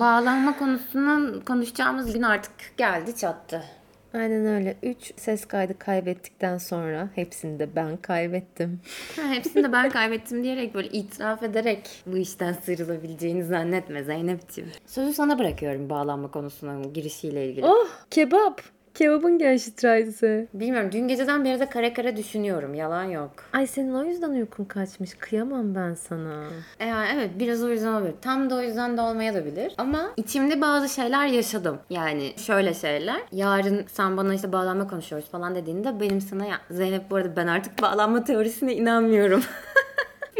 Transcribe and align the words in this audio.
Bağlanma 0.00 0.58
konusunun 0.58 1.40
konuşacağımız 1.40 2.12
gün 2.12 2.22
artık 2.22 2.52
geldi 2.76 3.16
çattı. 3.16 3.62
Aynen 4.14 4.46
öyle. 4.46 4.76
Üç 4.82 5.12
ses 5.20 5.44
kaydı 5.44 5.78
kaybettikten 5.78 6.58
sonra 6.58 7.08
hepsini 7.14 7.58
de 7.58 7.76
ben 7.76 7.96
kaybettim. 7.96 8.80
Ha, 9.16 9.22
hepsini 9.22 9.64
de 9.64 9.72
ben 9.72 9.90
kaybettim 9.90 10.42
diyerek 10.44 10.74
böyle 10.74 10.88
itiraf 10.88 11.42
ederek 11.42 11.90
bu 12.06 12.16
işten 12.16 12.52
sıyrılabileceğini 12.52 13.44
zannetme 13.44 14.04
Zeynep'ciğim. 14.04 14.70
Sözü 14.86 15.12
sana 15.12 15.38
bırakıyorum 15.38 15.90
bağlanma 15.90 16.30
konusunun 16.30 16.92
girişiyle 16.92 17.48
ilgili. 17.48 17.66
Oh 17.66 17.88
kebap. 18.10 18.62
Kebabın 18.96 19.38
Gerçekten. 19.38 20.48
Bilmiyorum 20.54 20.90
dün 20.92 21.08
geceden 21.08 21.44
beri 21.44 21.60
de 21.60 21.68
kara 21.68 21.94
kara 21.94 22.16
düşünüyorum 22.16 22.74
yalan 22.74 23.04
yok. 23.04 23.30
Ay 23.52 23.66
senin 23.66 23.94
o 23.94 24.04
yüzden 24.04 24.30
uykun 24.30 24.64
kaçmış. 24.64 25.14
Kıyamam 25.14 25.74
ben 25.74 25.94
sana. 25.94 26.44
E 26.80 26.86
Yani 26.86 27.08
evet 27.14 27.30
biraz 27.38 27.62
o 27.62 27.68
yüzden 27.68 27.92
olabilir. 27.92 28.14
Tam 28.22 28.50
da 28.50 28.54
o 28.54 28.60
yüzden 28.62 28.96
de 28.96 29.00
olmaya 29.00 29.34
da 29.34 29.44
bilir. 29.44 29.74
Ama 29.78 30.10
içimde 30.16 30.60
bazı 30.60 30.88
şeyler 30.88 31.26
yaşadım. 31.26 31.78
Yani 31.90 32.32
şöyle 32.36 32.74
şeyler. 32.74 33.20
Yarın 33.32 33.84
sen 33.92 34.16
bana 34.16 34.34
işte 34.34 34.52
bağlanma 34.52 34.88
konuşuyoruz 34.88 35.28
falan 35.30 35.54
dediğinde 35.54 36.00
benim 36.00 36.20
sana 36.20 36.46
ya 36.46 36.60
Zeynep 36.70 37.10
bu 37.10 37.16
arada 37.16 37.36
ben 37.36 37.46
artık 37.46 37.82
bağlanma 37.82 38.24
teorisine 38.24 38.74
inanmıyorum. 38.74 39.42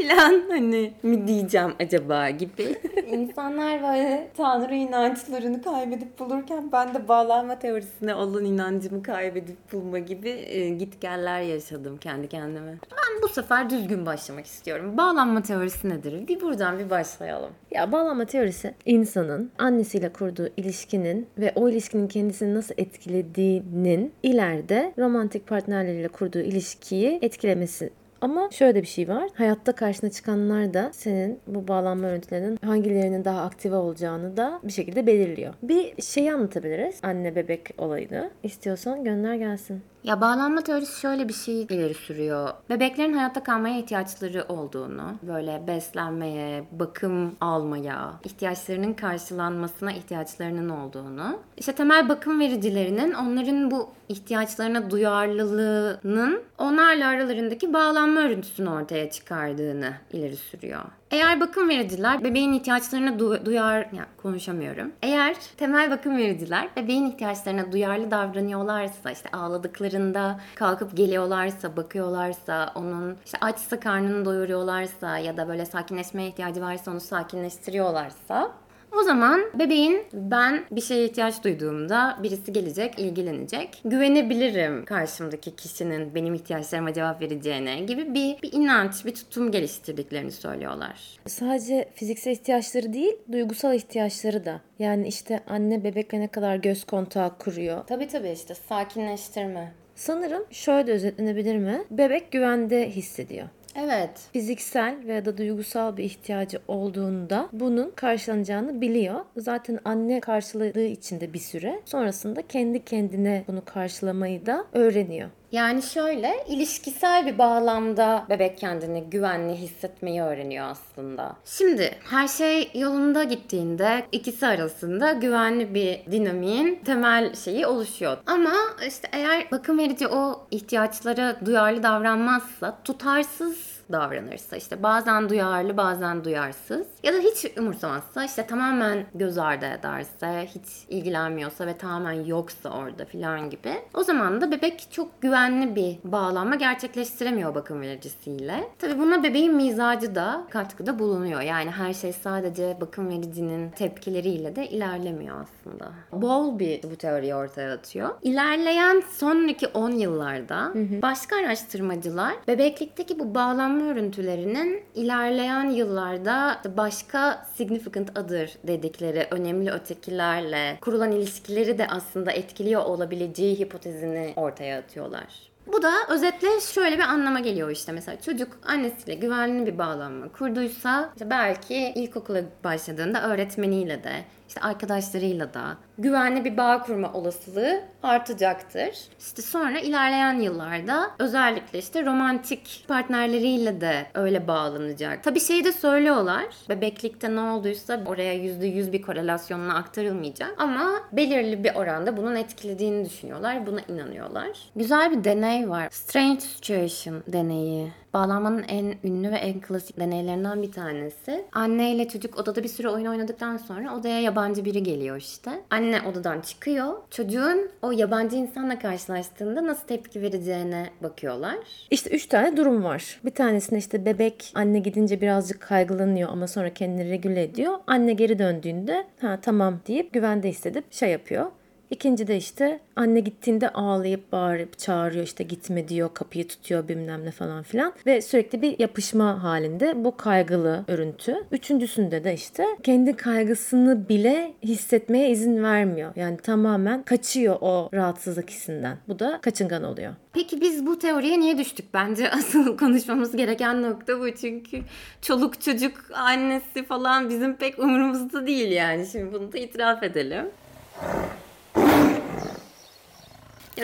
filan 0.09 0.42
hani 0.51 0.92
mi 1.02 1.27
diyeceğim 1.27 1.74
acaba 1.80 2.30
gibi. 2.30 2.77
İnsanlar 3.06 3.83
böyle 3.83 4.30
tanrı 4.37 4.74
inançlarını 4.74 5.62
kaybedip 5.62 6.19
bulurken 6.19 6.73
ben 6.73 6.95
de 6.95 7.09
bağlanma 7.09 7.59
teorisine 7.59 8.14
olan 8.14 8.45
inancımı 8.45 9.02
kaybedip 9.02 9.73
bulma 9.73 9.98
gibi 9.98 10.28
e, 10.28 10.69
gitgeller 10.69 11.41
yaşadım 11.41 11.97
kendi 11.97 12.28
kendime. 12.28 12.70
Ben 12.70 13.22
bu 13.22 13.28
sefer 13.28 13.70
düzgün 13.70 14.06
başlamak 14.06 14.47
istiyorum. 14.47 14.97
Bağlanma 14.97 15.42
teorisi 15.42 15.89
nedir? 15.89 16.28
Bir 16.28 16.41
buradan 16.41 16.78
bir 16.78 16.91
başlayalım. 16.91 17.50
Ya 17.70 17.92
bağlanma 17.92 18.25
teorisi 18.25 18.75
insanın 18.86 19.50
annesiyle 19.59 20.12
kurduğu 20.12 20.48
ilişkinin 20.56 21.28
ve 21.38 21.53
o 21.55 21.69
ilişkinin 21.69 22.09
kendisini 22.09 22.55
nasıl 22.55 22.75
etkilediğinin 22.78 24.12
ileride 24.22 24.92
romantik 24.98 25.47
partnerleriyle 25.47 26.09
kurduğu 26.09 26.38
ilişkiyi 26.38 27.19
etkilemesi 27.22 27.91
ama 28.20 28.48
şöyle 28.50 28.83
bir 28.83 28.86
şey 28.86 29.09
var. 29.09 29.31
Hayatta 29.34 29.72
karşına 29.72 30.11
çıkanlar 30.11 30.75
da 30.75 30.91
senin 30.92 31.41
bu 31.47 31.69
bağlanma 31.69 32.06
örüntülerinin 32.06 32.59
hangilerinin 32.64 33.25
daha 33.25 33.42
aktive 33.42 33.77
olacağını 33.77 34.36
da 34.36 34.61
bir 34.62 34.72
şekilde 34.72 35.06
belirliyor. 35.06 35.55
Bir 35.62 36.03
şeyi 36.03 36.33
anlatabiliriz. 36.33 37.00
Anne 37.03 37.37
bebek 37.37 37.70
olayını. 37.78 38.31
İstiyorsan 38.42 39.05
gönder 39.05 39.34
gelsin. 39.34 39.83
Ya 40.07 40.21
bağlanma 40.21 40.61
teorisi 40.61 41.01
şöyle 41.01 41.29
bir 41.29 41.33
şey 41.33 41.62
ileri 41.62 41.95
sürüyor. 41.95 42.51
Bebeklerin 42.71 43.12
hayatta 43.12 43.43
kalmaya 43.43 43.79
ihtiyaçları 43.79 44.45
olduğunu, 44.49 45.03
böyle 45.23 45.62
beslenmeye, 45.67 46.65
bakım 46.73 47.37
almaya, 47.41 48.12
ihtiyaçlarının 48.25 48.93
karşılanmasına 48.93 49.93
ihtiyaçlarının 49.93 50.69
olduğunu, 50.69 51.39
işte 51.57 51.73
temel 51.73 52.09
bakım 52.09 52.41
vericilerinin 52.41 53.12
onların 53.12 53.71
bu 53.71 53.89
ihtiyaçlarına 54.09 54.91
duyarlılığının 54.91 56.43
onlarla 56.59 57.09
aralarındaki 57.09 57.73
bağlanma 57.73 58.21
örüntüsünü 58.21 58.69
ortaya 58.69 59.11
çıkardığını 59.11 59.93
ileri 60.12 60.37
sürüyor. 60.37 60.83
Eğer 61.11 61.41
bakım 61.41 61.69
vericiler 61.69 62.25
bebeğin 62.25 62.53
ihtiyaçlarına 62.53 63.11
du- 63.11 63.45
duyar, 63.47 63.77
ya 63.93 64.07
konuşamıyorum. 64.23 64.93
Eğer 65.03 65.37
temel 65.57 65.91
bakım 65.91 66.17
vericiler 66.17 66.69
bebeğin 66.77 67.11
ihtiyaçlarına 67.11 67.73
duyarlı 67.73 68.11
davranıyorlarsa, 68.11 69.11
işte 69.11 69.29
ağladıklarında 69.33 70.41
kalkıp 70.55 70.97
geliyorlarsa, 70.97 71.77
bakıyorlarsa, 71.77 72.73
onun 72.75 73.17
işte 73.25 73.39
açsa 73.41 73.81
karnını 73.81 74.25
doyuruyorlarsa 74.25 75.19
ya 75.19 75.37
da 75.37 75.49
böyle 75.49 75.66
sakinleşmeye 75.66 76.28
ihtiyacı 76.28 76.61
varsa 76.61 76.91
onu 76.91 77.00
sakinleştiriyorlarsa 77.00 78.53
o 78.92 79.02
zaman 79.02 79.41
bebeğin 79.54 80.02
ben 80.12 80.64
bir 80.70 80.80
şeye 80.80 81.04
ihtiyaç 81.04 81.44
duyduğumda 81.44 82.19
birisi 82.22 82.52
gelecek, 82.52 82.98
ilgilenecek. 82.98 83.80
Güvenebilirim 83.84 84.84
karşımdaki 84.84 85.56
kişinin 85.56 86.14
benim 86.14 86.34
ihtiyaçlarıma 86.34 86.92
cevap 86.92 87.22
vereceğine 87.22 87.80
gibi 87.80 88.14
bir, 88.14 88.42
bir 88.42 88.52
inanç, 88.52 89.04
bir 89.04 89.14
tutum 89.14 89.50
geliştirdiklerini 89.50 90.32
söylüyorlar. 90.32 91.19
Sadece 91.26 91.88
fiziksel 91.94 92.32
ihtiyaçları 92.32 92.92
değil, 92.92 93.16
duygusal 93.32 93.74
ihtiyaçları 93.74 94.44
da. 94.44 94.60
Yani 94.78 95.08
işte 95.08 95.41
anne 95.48 95.84
bebekle 95.84 96.20
ne 96.20 96.28
kadar 96.28 96.56
göz 96.56 96.84
kontağı 96.84 97.38
kuruyor. 97.38 97.84
Tabii 97.86 98.08
tabii 98.08 98.30
işte 98.30 98.54
sakinleştirme. 98.54 99.72
Sanırım 99.94 100.44
şöyle 100.50 100.92
özetlenebilir 100.92 101.56
mi? 101.56 101.84
Bebek 101.91 102.32
güvende 102.32 102.91
hissediyor. 102.91 103.48
Evet. 103.78 104.10
Fiziksel 104.32 104.97
veya 105.06 105.25
da 105.25 105.38
duygusal 105.38 105.97
bir 105.97 106.04
ihtiyacı 106.04 106.59
olduğunda 106.69 107.48
bunun 107.53 107.91
karşılanacağını 107.91 108.81
biliyor. 108.81 109.20
Zaten 109.37 109.78
anne 109.84 110.20
karşıladığı 110.20 110.84
için 110.84 111.20
de 111.20 111.32
bir 111.32 111.38
süre 111.38 111.81
sonrasında 111.84 112.42
kendi 112.42 112.84
kendine 112.84 113.44
bunu 113.48 113.65
karşılamayı 113.65 114.47
da 114.47 114.65
öğreniyor. 114.72 115.31
Yani 115.53 115.83
şöyle 115.83 116.45
ilişkisel 116.49 117.27
bir 117.27 117.39
bağlamda 117.39 118.27
bebek 118.29 118.59
kendini 118.59 119.05
güvenli 119.11 119.55
hissetmeyi 119.57 120.23
öğreniyor 120.23 120.67
aslında. 120.71 121.37
Şimdi 121.45 121.99
her 122.11 122.29
şey 122.29 122.71
yolunda 122.75 123.25
gittiğinde 123.25 124.07
ikisi 124.12 124.47
arasında 124.47 125.12
güvenli 125.12 125.75
bir 125.75 126.12
dinamiğin 126.12 126.81
temel 126.84 127.34
şeyi 127.34 127.67
oluşuyor. 127.67 128.17
Ama 128.27 128.55
işte 128.87 129.09
eğer 129.12 129.51
bakım 129.51 129.79
verici 129.79 130.09
o 130.09 130.47
ihtiyaçlara 130.51 131.37
duyarlı 131.47 131.83
davranmazsa 131.83 132.78
tutarsız 132.84 133.75
davranırsa 133.92 134.56
işte 134.56 134.82
bazen 134.82 135.28
duyarlı 135.28 135.76
bazen 135.76 136.24
duyarsız 136.24 136.86
ya 137.02 137.12
da 137.12 137.19
hiç 137.19 137.58
umursamazsa 137.58 138.24
işte 138.24 138.47
tamamen 138.47 139.06
göz 139.14 139.38
ardı 139.38 139.66
ederse 139.66 140.48
hiç 140.54 140.86
ilgilenmiyorsa 140.88 141.66
ve 141.66 141.76
tamamen 141.76 142.24
yoksa 142.24 142.70
orada 142.70 143.04
filan 143.04 143.50
gibi 143.50 143.72
o 143.94 144.02
zaman 144.02 144.41
da 144.41 144.50
bebek 144.50 144.88
çok 144.91 145.22
güvenli 145.22 145.76
bir 145.76 145.98
bağlanma 146.04 146.54
gerçekleştiremiyor 146.54 147.54
bakım 147.54 147.80
vericisiyle. 147.80 148.69
Tabi 148.78 148.98
buna 148.98 149.22
bebeğin 149.22 149.54
mizacı 149.54 150.14
da 150.14 150.47
katkıda 150.50 150.98
bulunuyor. 150.98 151.41
Yani 151.41 151.70
her 151.70 151.94
şey 151.94 152.12
sadece 152.12 152.76
bakım 152.80 153.08
vericinin 153.08 153.70
tepkileriyle 153.70 154.56
de 154.56 154.68
ilerlemiyor 154.68 155.36
aslında. 155.41 155.92
Bol 156.12 156.58
bir 156.58 156.82
bu 156.82 156.97
teoriyi 156.97 157.34
ortaya 157.34 157.72
atıyor. 157.72 158.10
İlerleyen 158.22 159.03
sonraki 159.12 159.68
10 159.68 159.91
yıllarda 159.91 160.72
başka 161.03 161.36
araştırmacılar 161.36 162.34
bebeklikteki 162.48 163.18
bu 163.18 163.34
bağlanma 163.34 163.75
örüntülerinin 163.81 164.82
ilerleyen 164.94 165.70
yıllarda 165.70 166.60
başka 166.76 167.47
significant 167.54 168.19
other 168.19 168.56
dedikleri 168.66 169.26
önemli 169.31 169.70
ötekilerle 169.70 170.78
kurulan 170.81 171.12
ilişkileri 171.12 171.78
de 171.78 171.86
aslında 171.86 172.32
etkiliyor 172.32 172.82
olabileceği 172.82 173.59
hipotezini 173.59 174.32
ortaya 174.36 174.78
atıyorlar. 174.78 175.47
Bu 175.66 175.82
da 175.82 175.92
özetle 176.09 176.60
şöyle 176.60 176.98
bir 176.98 177.03
anlama 177.03 177.41
geliyor 177.41 177.70
işte 177.70 177.92
mesela 177.92 178.20
çocuk 178.20 178.48
annesiyle 178.66 179.15
güvenli 179.15 179.66
bir 179.66 179.78
bağlanma 179.78 180.28
kurduysa 180.28 181.10
işte 181.15 181.31
belki 181.31 181.92
ilkokula 181.94 182.42
başladığında 182.65 183.28
öğretmeniyle 183.28 184.04
de 184.04 184.12
işte 184.48 184.60
arkadaşlarıyla 184.60 185.54
da 185.54 185.76
güvenli 185.99 186.45
bir 186.45 186.57
bağ 186.57 186.83
kurma 186.83 187.12
olasılığı 187.12 187.81
artacaktır. 188.03 188.95
İşte 189.19 189.43
sonra 189.43 189.79
ilerleyen 189.79 190.41
yıllarda 190.41 191.11
özellikle 191.19 191.79
işte 191.79 192.07
romantik 192.07 192.84
partnerleriyle 192.89 193.81
de 193.81 194.07
öyle 194.15 194.49
bağlanacak. 194.49 195.25
Tabii 195.25 195.41
şeyi 195.41 195.65
de 195.65 195.73
söylüyorlar. 195.73 196.45
Bebeklikte 196.69 197.34
ne 197.34 197.41
olduysa 197.41 198.03
oraya 198.07 198.34
%100 198.34 198.93
bir 198.93 199.03
korelasyonla 199.03 199.75
aktarılmayacak. 199.75 200.55
Ama 200.59 200.91
belirli 201.12 201.65
bir 201.65 201.75
oranda 201.75 202.17
bunun 202.17 202.37
etkilediğini 202.37 203.05
düşünüyorlar. 203.05 203.66
Buna 203.66 203.81
inanıyorlar. 203.89 204.49
Güzel 204.77 205.10
bir 205.10 205.25
deney 205.25 205.69
var. 205.69 205.89
Strange 205.91 206.41
Situation 206.41 207.22
deneyi. 207.27 207.92
Bağlanmanın 208.15 208.65
en 208.69 208.95
ünlü 209.04 209.31
ve 209.31 209.37
en 209.37 209.60
klasik 209.60 210.01
deneylerinden 210.01 210.63
bir 210.63 210.72
tanesi. 210.72 211.45
Anne 211.53 211.92
ile 211.92 212.09
çocuk 212.09 212.39
odada 212.39 212.63
bir 212.63 212.69
süre 212.69 212.89
oyun 212.89 213.07
oynadıktan 213.07 213.57
sonra 213.57 213.97
odaya 213.97 214.21
yabancı 214.21 214.65
biri 214.65 214.83
geliyor 214.83 215.16
işte. 215.16 215.51
Anne 215.71 215.85
odadan 216.09 216.41
çıkıyor. 216.41 216.94
Çocuğun 217.10 217.71
o 217.83 217.91
yabancı 217.92 218.36
insanla 218.36 218.78
karşılaştığında 218.78 219.66
nasıl 219.66 219.86
tepki 219.86 220.22
vereceğine 220.22 220.91
bakıyorlar. 221.03 221.56
İşte 221.91 222.10
üç 222.10 222.27
tane 222.27 222.56
durum 222.56 222.84
var. 222.84 223.21
Bir 223.24 223.30
tanesinde 223.30 223.78
işte 223.78 224.04
bebek 224.04 224.53
anne 224.54 224.78
gidince 224.78 225.21
birazcık 225.21 225.60
kaygılanıyor 225.60 226.28
ama 226.30 226.47
sonra 226.47 226.74
kendini 226.74 227.10
regüle 227.10 227.42
ediyor. 227.42 227.72
Anne 227.86 228.12
geri 228.12 228.38
döndüğünde 228.38 229.06
ha 229.21 229.38
tamam 229.42 229.80
deyip 229.88 230.12
güvende 230.12 230.48
hissedip 230.48 230.92
şey 230.92 231.10
yapıyor. 231.10 231.47
İkinci 231.91 232.27
de 232.27 232.36
işte 232.36 232.80
anne 232.97 233.21
gittiğinde 233.21 233.68
ağlayıp 233.68 234.33
bağırıp 234.33 234.78
çağırıyor 234.78 235.24
işte 235.24 235.44
gitme 235.44 235.88
diyor 235.88 236.15
kapıyı 236.15 236.48
tutuyor 236.48 236.88
bilmem 236.88 237.24
ne 237.24 237.30
falan 237.30 237.62
filan 237.62 237.92
ve 238.06 238.22
sürekli 238.22 238.62
bir 238.62 238.78
yapışma 238.78 239.42
halinde 239.42 240.04
bu 240.04 240.16
kaygılı 240.16 240.84
örüntü. 240.88 241.36
Üçüncüsünde 241.53 242.24
de 242.24 242.34
işte 242.34 242.66
kendi 242.83 243.16
kaygısını 243.16 244.09
bile 244.09 244.53
hissetmeye 244.62 245.30
izin 245.30 245.62
vermiyor. 245.62 246.12
Yani 246.16 246.36
tamamen 246.36 247.03
kaçıyor 247.03 247.56
o 247.60 247.91
rahatsızlık 247.94 248.50
hissinden. 248.50 248.98
Bu 249.09 249.18
da 249.18 249.39
kaçıngan 249.42 249.84
oluyor. 249.84 250.15
Peki 250.32 250.60
biz 250.60 250.86
bu 250.86 250.98
teoriye 250.98 251.41
niye 251.41 251.59
düştük? 251.59 251.94
Bence 251.94 252.30
asıl 252.32 252.77
konuşmamız 252.77 253.36
gereken 253.36 253.82
nokta 253.82 254.21
bu. 254.21 254.34
Çünkü 254.34 254.80
çoluk 255.22 255.60
çocuk 255.60 255.92
annesi 256.12 256.85
falan 256.85 257.28
bizim 257.28 257.56
pek 257.56 257.78
umurumuzda 257.78 258.47
değil 258.47 258.71
yani. 258.73 259.06
Şimdi 259.06 259.32
bunu 259.32 259.52
da 259.52 259.59
itiraf 259.59 260.02
edelim. 260.02 260.47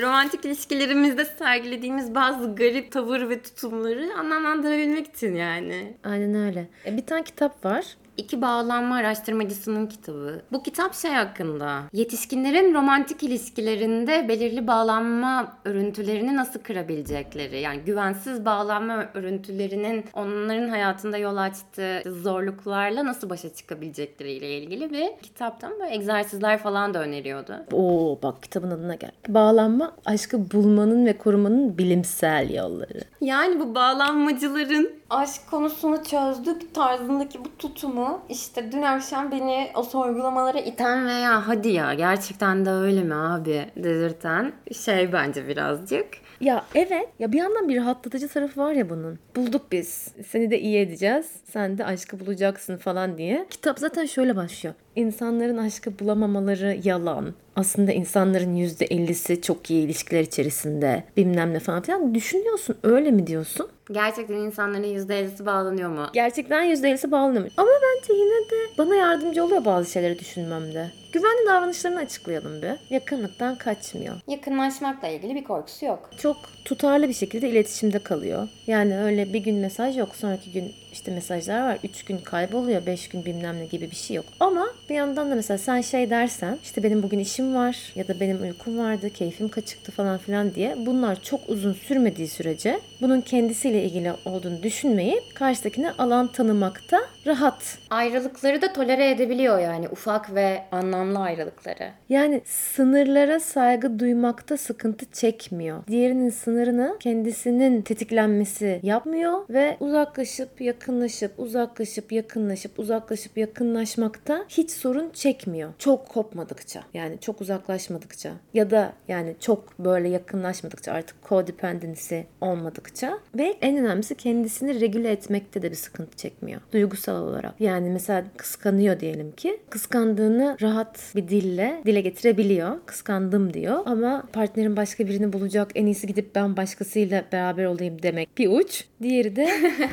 Romantik 0.00 0.44
ilişkilerimizde 0.44 1.24
sergilediğimiz 1.24 2.14
bazı 2.14 2.54
garip 2.54 2.92
tavır 2.92 3.28
ve 3.28 3.42
tutumları 3.42 4.14
anlamlandırabilmek 4.18 5.06
için 5.06 5.34
yani. 5.34 5.96
Aynen 6.04 6.34
öyle. 6.34 6.68
E, 6.86 6.96
bir 6.96 7.06
tane 7.06 7.24
kitap 7.24 7.64
var. 7.64 7.84
İki 8.22 8.42
Bağlanma 8.42 8.96
Araştırmacısının 8.96 9.86
kitabı. 9.86 10.42
Bu 10.52 10.62
kitap 10.62 10.94
şey 10.94 11.10
hakkında. 11.10 11.82
Yetişkinlerin 11.92 12.74
romantik 12.74 13.22
ilişkilerinde 13.22 14.28
belirli 14.28 14.66
bağlanma 14.66 15.56
örüntülerini 15.64 16.36
nasıl 16.36 16.60
kırabilecekleri. 16.60 17.60
Yani 17.60 17.80
güvensiz 17.80 18.44
bağlanma 18.44 19.06
örüntülerinin 19.14 20.04
onların 20.14 20.68
hayatında 20.68 21.18
yol 21.18 21.36
açtığı 21.36 22.02
zorluklarla 22.06 23.04
nasıl 23.04 23.30
başa 23.30 23.54
çıkabilecekleriyle 23.54 24.58
ilgili 24.58 24.90
bir 24.90 25.22
kitaptan 25.22 25.72
böyle 25.80 25.94
egzersizler 25.94 26.58
falan 26.58 26.94
da 26.94 27.02
öneriyordu. 27.02 27.54
Oo 27.72 28.18
bak 28.22 28.42
kitabın 28.42 28.70
adına 28.70 28.94
gel. 28.94 29.10
Bağlanma 29.28 29.92
aşkı 30.04 30.50
bulmanın 30.50 31.06
ve 31.06 31.18
korumanın 31.18 31.78
bilimsel 31.78 32.54
yolları. 32.54 33.00
Yani 33.20 33.60
bu 33.60 33.74
bağlanmacıların 33.74 34.90
aşk 35.10 35.50
konusunu 35.50 36.04
çözdük 36.04 36.74
tarzındaki 36.74 37.44
bu 37.44 37.56
tutumu 37.58 38.11
işte 38.28 38.72
dün 38.72 38.82
akşam 38.82 39.30
beni 39.30 39.70
o 39.74 39.82
sorgulamalara 39.82 40.58
iten 40.60 41.06
veya 41.06 41.48
hadi 41.48 41.68
ya 41.68 41.94
gerçekten 41.94 42.66
de 42.66 42.70
öyle 42.70 43.02
mi 43.02 43.14
abi 43.14 43.66
dedirten 43.76 44.52
şey 44.84 45.12
bence 45.12 45.48
birazcık. 45.48 46.06
Ya 46.40 46.64
evet. 46.74 47.08
Ya 47.18 47.32
bir 47.32 47.38
yandan 47.38 47.68
bir 47.68 47.76
rahatlatıcı 47.76 48.28
tarafı 48.28 48.60
var 48.60 48.72
ya 48.72 48.90
bunun. 48.90 49.18
Bulduk 49.36 49.72
biz. 49.72 50.08
Seni 50.28 50.50
de 50.50 50.60
iyi 50.60 50.78
edeceğiz. 50.78 51.26
Sen 51.44 51.78
de 51.78 51.84
aşkı 51.84 52.20
bulacaksın 52.20 52.76
falan 52.76 53.18
diye. 53.18 53.46
Kitap 53.50 53.78
zaten 53.78 54.06
şöyle 54.06 54.36
başlıyor. 54.36 54.74
İnsanların 54.96 55.58
aşkı 55.58 55.98
bulamamaları 55.98 56.78
yalan. 56.84 57.34
Aslında 57.56 57.92
insanların 57.92 58.56
%50'si 58.56 59.42
çok 59.42 59.70
iyi 59.70 59.84
ilişkiler 59.84 60.20
içerisinde 60.20 61.04
bilmem 61.16 61.54
ne 61.54 61.58
falan 61.58 61.82
filan. 61.82 62.14
Düşünüyorsun 62.14 62.76
öyle 62.82 63.10
mi 63.10 63.26
diyorsun? 63.26 63.68
Gerçekten 63.92 64.34
insanların 64.34 64.84
%50'si 64.84 65.46
bağlanıyor 65.46 65.90
mu? 65.90 66.06
Gerçekten 66.12 66.64
%50'si 66.64 67.10
bağlanıyor. 67.10 67.50
Ama 67.56 67.70
bence 67.82 68.12
yine 68.12 68.50
de 68.50 68.78
bana 68.78 68.94
yardımcı 68.96 69.44
oluyor 69.44 69.64
bazı 69.64 69.90
şeyleri 69.90 70.18
düşünmemde. 70.18 70.90
Güvenli 71.12 71.46
davranışlarını 71.46 71.98
açıklayalım 71.98 72.62
bir. 72.62 72.94
Yakınlıktan 72.94 73.56
kaçmıyor. 73.58 74.14
Yakınlaşmakla 74.28 75.08
ilgili 75.08 75.34
bir 75.34 75.44
korkusu 75.44 75.86
yok. 75.86 76.10
Çok 76.18 76.36
tutarlı 76.64 77.08
bir 77.08 77.14
şekilde 77.14 77.48
iletişimde 77.48 77.98
kalıyor. 77.98 78.48
Yani 78.66 78.98
öyle 78.98 79.32
bir 79.32 79.38
gün 79.38 79.56
mesaj 79.56 79.98
yok. 79.98 80.16
Sonraki 80.16 80.52
gün 80.52 80.72
işte 80.92 81.14
mesajlar 81.14 81.62
var. 81.62 81.78
Üç 81.84 82.04
gün 82.04 82.18
kayboluyor. 82.18 82.86
Beş 82.86 83.08
gün 83.08 83.24
bilmem 83.24 83.58
ne 83.60 83.66
gibi 83.66 83.90
bir 83.90 83.96
şey 83.96 84.16
yok. 84.16 84.26
Ama 84.40 84.66
bir 84.88 84.94
yandan 84.94 85.30
da 85.30 85.34
mesela 85.34 85.58
sen 85.58 85.80
şey 85.80 86.10
dersen 86.10 86.58
işte 86.62 86.82
benim 86.82 87.02
bugün 87.02 87.18
işim 87.18 87.54
var 87.54 87.92
ya 87.94 88.08
da 88.08 88.20
benim 88.20 88.42
uykum 88.42 88.78
vardı, 88.78 89.10
keyfim 89.10 89.48
kaçıktı 89.48 89.92
falan 89.92 90.18
filan 90.18 90.54
diye 90.54 90.74
bunlar 90.86 91.22
çok 91.22 91.40
uzun 91.48 91.72
sürmediği 91.72 92.28
sürece 92.28 92.80
bunun 93.00 93.20
kendisiyle 93.20 93.84
ilgili 93.84 94.12
olduğunu 94.24 94.62
düşünmeyip 94.62 95.34
karşıdakine 95.34 95.90
alan 95.90 96.32
tanımakta 96.32 97.00
rahat. 97.26 97.78
Ayrılıkları 97.90 98.62
da 98.62 98.72
tolere 98.72 99.10
edebiliyor 99.10 99.58
yani 99.58 99.88
ufak 99.88 100.34
ve 100.34 100.62
anlamlı 100.72 101.18
ayrılıkları. 101.18 101.90
Yani 102.08 102.40
sınırlara 102.44 103.40
saygı 103.40 103.98
duymakta 103.98 104.56
sıkıntı 104.56 105.06
çekmiyor. 105.12 105.86
Diğerinin 105.86 106.30
sınırını 106.30 106.96
kendisinin 107.00 107.82
tetiklenmesi 107.82 108.80
yapmıyor 108.82 109.48
ve 109.48 109.76
uzaklaşıp 109.80 110.60
yakınlaşıp 110.82 111.32
uzaklaşıp 111.38 112.12
yakınlaşıp 112.12 112.78
uzaklaşıp 112.78 113.38
yakınlaşmakta 113.38 114.44
hiç 114.48 114.70
sorun 114.70 115.10
çekmiyor. 115.10 115.72
Çok 115.78 116.08
kopmadıkça 116.08 116.82
yani 116.94 117.20
çok 117.20 117.40
uzaklaşmadıkça 117.40 118.32
ya 118.54 118.70
da 118.70 118.92
yani 119.08 119.36
çok 119.40 119.78
böyle 119.78 120.08
yakınlaşmadıkça 120.08 120.92
artık 120.92 121.16
codependency 121.28 122.20
olmadıkça 122.40 123.18
ve 123.34 123.56
en 123.60 123.76
önemlisi 123.76 124.14
kendisini 124.14 124.80
regüle 124.80 125.10
etmekte 125.10 125.62
de 125.62 125.70
bir 125.70 125.76
sıkıntı 125.76 126.16
çekmiyor. 126.16 126.60
Duygusal 126.72 127.22
olarak. 127.22 127.60
Yani 127.60 127.90
mesela 127.90 128.24
kıskanıyor 128.36 129.00
diyelim 129.00 129.32
ki. 129.32 129.60
Kıskandığını 129.70 130.56
rahat 130.62 131.12
bir 131.16 131.28
dille 131.28 131.82
dile 131.86 132.00
getirebiliyor. 132.00 132.80
Kıskandım 132.86 133.54
diyor 133.54 133.82
ama 133.86 134.24
partnerin 134.32 134.76
başka 134.76 135.06
birini 135.06 135.32
bulacak. 135.32 135.70
En 135.74 135.86
iyisi 135.86 136.06
gidip 136.06 136.34
ben 136.34 136.56
başkasıyla 136.56 137.24
beraber 137.32 137.64
olayım 137.64 138.02
demek 138.02 138.38
bir 138.38 138.48
uç. 138.48 138.84
Diğeri 139.02 139.36
de 139.36 139.48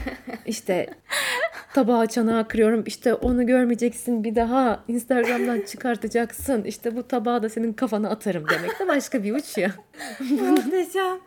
işte 0.45 0.78
tabağı 1.73 2.07
çanağı 2.07 2.47
kırıyorum. 2.47 2.83
İşte 2.85 3.13
onu 3.13 3.45
görmeyeceksin 3.45 4.23
bir 4.23 4.35
daha 4.35 4.83
Instagram'dan 4.87 5.61
çıkartacaksın. 5.61 6.63
İşte 6.63 6.95
bu 6.95 7.07
tabağı 7.07 7.43
da 7.43 7.49
senin 7.49 7.73
kafana 7.73 8.09
atarım 8.09 8.45
demek 8.49 8.79
de 8.79 8.87
başka 8.87 9.23
bir 9.23 9.35
uç 9.35 9.57
ya. 9.57 9.71
Muhteşem. 10.19 11.19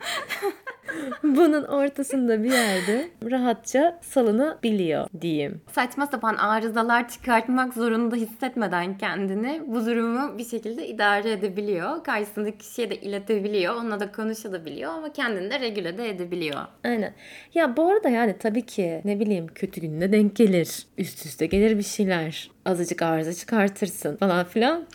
Bunun 1.23 1.63
ortasında 1.63 2.43
bir 2.43 2.53
yerde 2.53 3.09
rahatça 3.31 3.99
salınabiliyor 4.03 5.09
diyeyim. 5.21 5.61
Saçma 5.73 6.07
sapan 6.07 6.35
arızalar 6.35 7.09
çıkartmak 7.09 7.75
zorunda 7.75 8.17
hissetmeden 8.17 8.99
kendini 8.99 9.63
bu 9.67 9.87
durumu 9.87 10.39
bir 10.39 10.45
şekilde 10.45 10.89
idare 10.89 11.33
edebiliyor. 11.33 12.05
Karşısındaki 12.05 12.59
kişiye 12.59 12.91
de 12.91 12.97
iletebiliyor. 12.97 13.75
Onunla 13.75 14.01
da 14.01 14.13
konuşabiliyor 14.13 14.91
ama 14.91 15.13
kendini 15.13 15.51
de 15.51 15.61
regüle 15.61 15.99
de 15.99 16.09
edebiliyor. 16.09 16.61
Aynen. 16.85 17.15
Ya 17.55 17.77
bu 17.77 17.89
arada 17.89 18.09
yani 18.09 18.37
tabii 18.39 18.67
ki 18.67 19.01
ne 19.05 19.21
bileyim 19.21 19.47
kötü 19.47 19.81
gününe 19.81 20.13
denk 20.13 20.37
gelir. 20.37 20.87
Üst 20.99 21.27
üste 21.27 21.47
gelir 21.47 21.79
bir 21.79 21.83
şeyler. 21.83 22.51
Azıcık 22.65 23.03
arıza 23.03 23.33
çıkartırsın 23.33 24.17
falan 24.17 24.45
filan. 24.45 24.87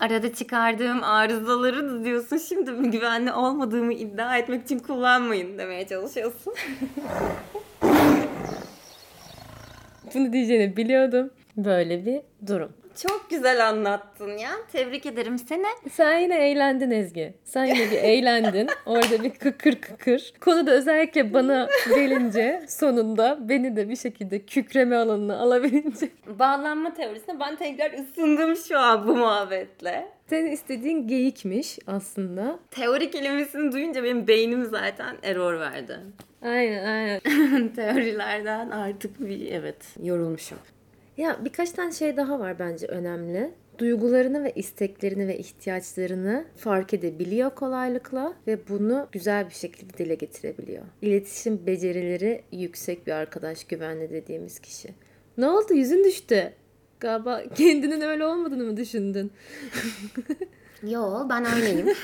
Arada 0.00 0.34
çıkardığım 0.34 1.04
arızaları 1.04 2.04
diyorsun 2.04 2.36
şimdi 2.36 2.90
güvenli 2.90 3.32
olmadığımı 3.32 3.92
iddia 3.92 4.36
etmek 4.36 4.64
için 4.64 4.78
kullanmayın 4.78 5.58
demeye 5.58 5.86
çalışıyorsun. 5.86 6.54
Bunu 10.14 10.32
diyeceğini 10.32 10.76
biliyordum. 10.76 11.30
Böyle 11.56 12.06
bir 12.06 12.20
durum. 12.46 12.72
Çok 13.02 13.30
güzel 13.30 13.68
anlattın 13.68 14.38
ya. 14.38 14.50
Tebrik 14.72 15.06
ederim 15.06 15.38
seni. 15.38 15.66
Sen 15.92 16.18
yine 16.18 16.50
eğlendin 16.50 16.90
Ezgi. 16.90 17.34
Sen 17.44 17.64
yine 17.64 17.90
bir 17.90 17.96
eğlendin. 17.96 18.68
Orada 18.86 19.22
bir 19.24 19.30
kıkır 19.30 19.74
kıkır. 19.74 20.32
Konu 20.40 20.66
da 20.66 20.70
özellikle 20.70 21.34
bana 21.34 21.68
gelince 21.88 22.62
sonunda 22.68 23.38
beni 23.48 23.76
de 23.76 23.88
bir 23.88 23.96
şekilde 23.96 24.46
kükreme 24.46 24.96
alanına 24.96 25.38
alabilince. 25.38 26.08
Bağlanma 26.26 26.94
teorisine 26.94 27.40
ben 27.40 27.56
tekrar 27.56 27.92
ısındım 27.92 28.56
şu 28.56 28.78
an 28.78 29.08
bu 29.08 29.16
muhabbetle. 29.16 30.08
Senin 30.26 30.50
istediğin 30.50 31.08
geyikmiş 31.08 31.78
aslında. 31.86 32.58
Teori 32.70 33.10
kelimesini 33.10 33.72
duyunca 33.72 34.04
benim 34.04 34.26
beynim 34.26 34.64
zaten 34.64 35.16
error 35.22 35.60
verdi. 35.60 35.98
Aynen 36.42 36.84
aynen. 36.84 37.20
Teorilerden 37.76 38.70
artık 38.70 39.20
bir 39.20 39.50
evet 39.52 39.76
yorulmuşum. 40.02 40.58
Ya 41.16 41.44
birkaç 41.44 41.70
tane 41.70 41.92
şey 41.92 42.16
daha 42.16 42.38
var 42.40 42.58
bence 42.58 42.86
önemli. 42.86 43.50
Duygularını 43.78 44.44
ve 44.44 44.52
isteklerini 44.52 45.28
ve 45.28 45.38
ihtiyaçlarını 45.38 46.44
fark 46.56 46.94
edebiliyor 46.94 47.50
kolaylıkla 47.50 48.34
ve 48.46 48.68
bunu 48.68 49.08
güzel 49.12 49.48
bir 49.48 49.54
şekilde 49.54 49.98
dile 49.98 50.14
getirebiliyor. 50.14 50.84
İletişim 51.02 51.66
becerileri 51.66 52.42
yüksek 52.52 53.06
bir 53.06 53.12
arkadaş 53.12 53.64
güvenli 53.64 54.10
dediğimiz 54.10 54.58
kişi. 54.58 54.88
Ne 55.38 55.48
oldu 55.48 55.74
yüzün 55.74 56.04
düştü. 56.04 56.52
Galiba 57.00 57.42
kendinin 57.54 58.00
öyle 58.00 58.26
olmadığını 58.26 58.64
mı 58.64 58.76
düşündün? 58.76 59.32
Yo 60.82 61.28
ben 61.28 61.44
öyleyim. 61.54 61.86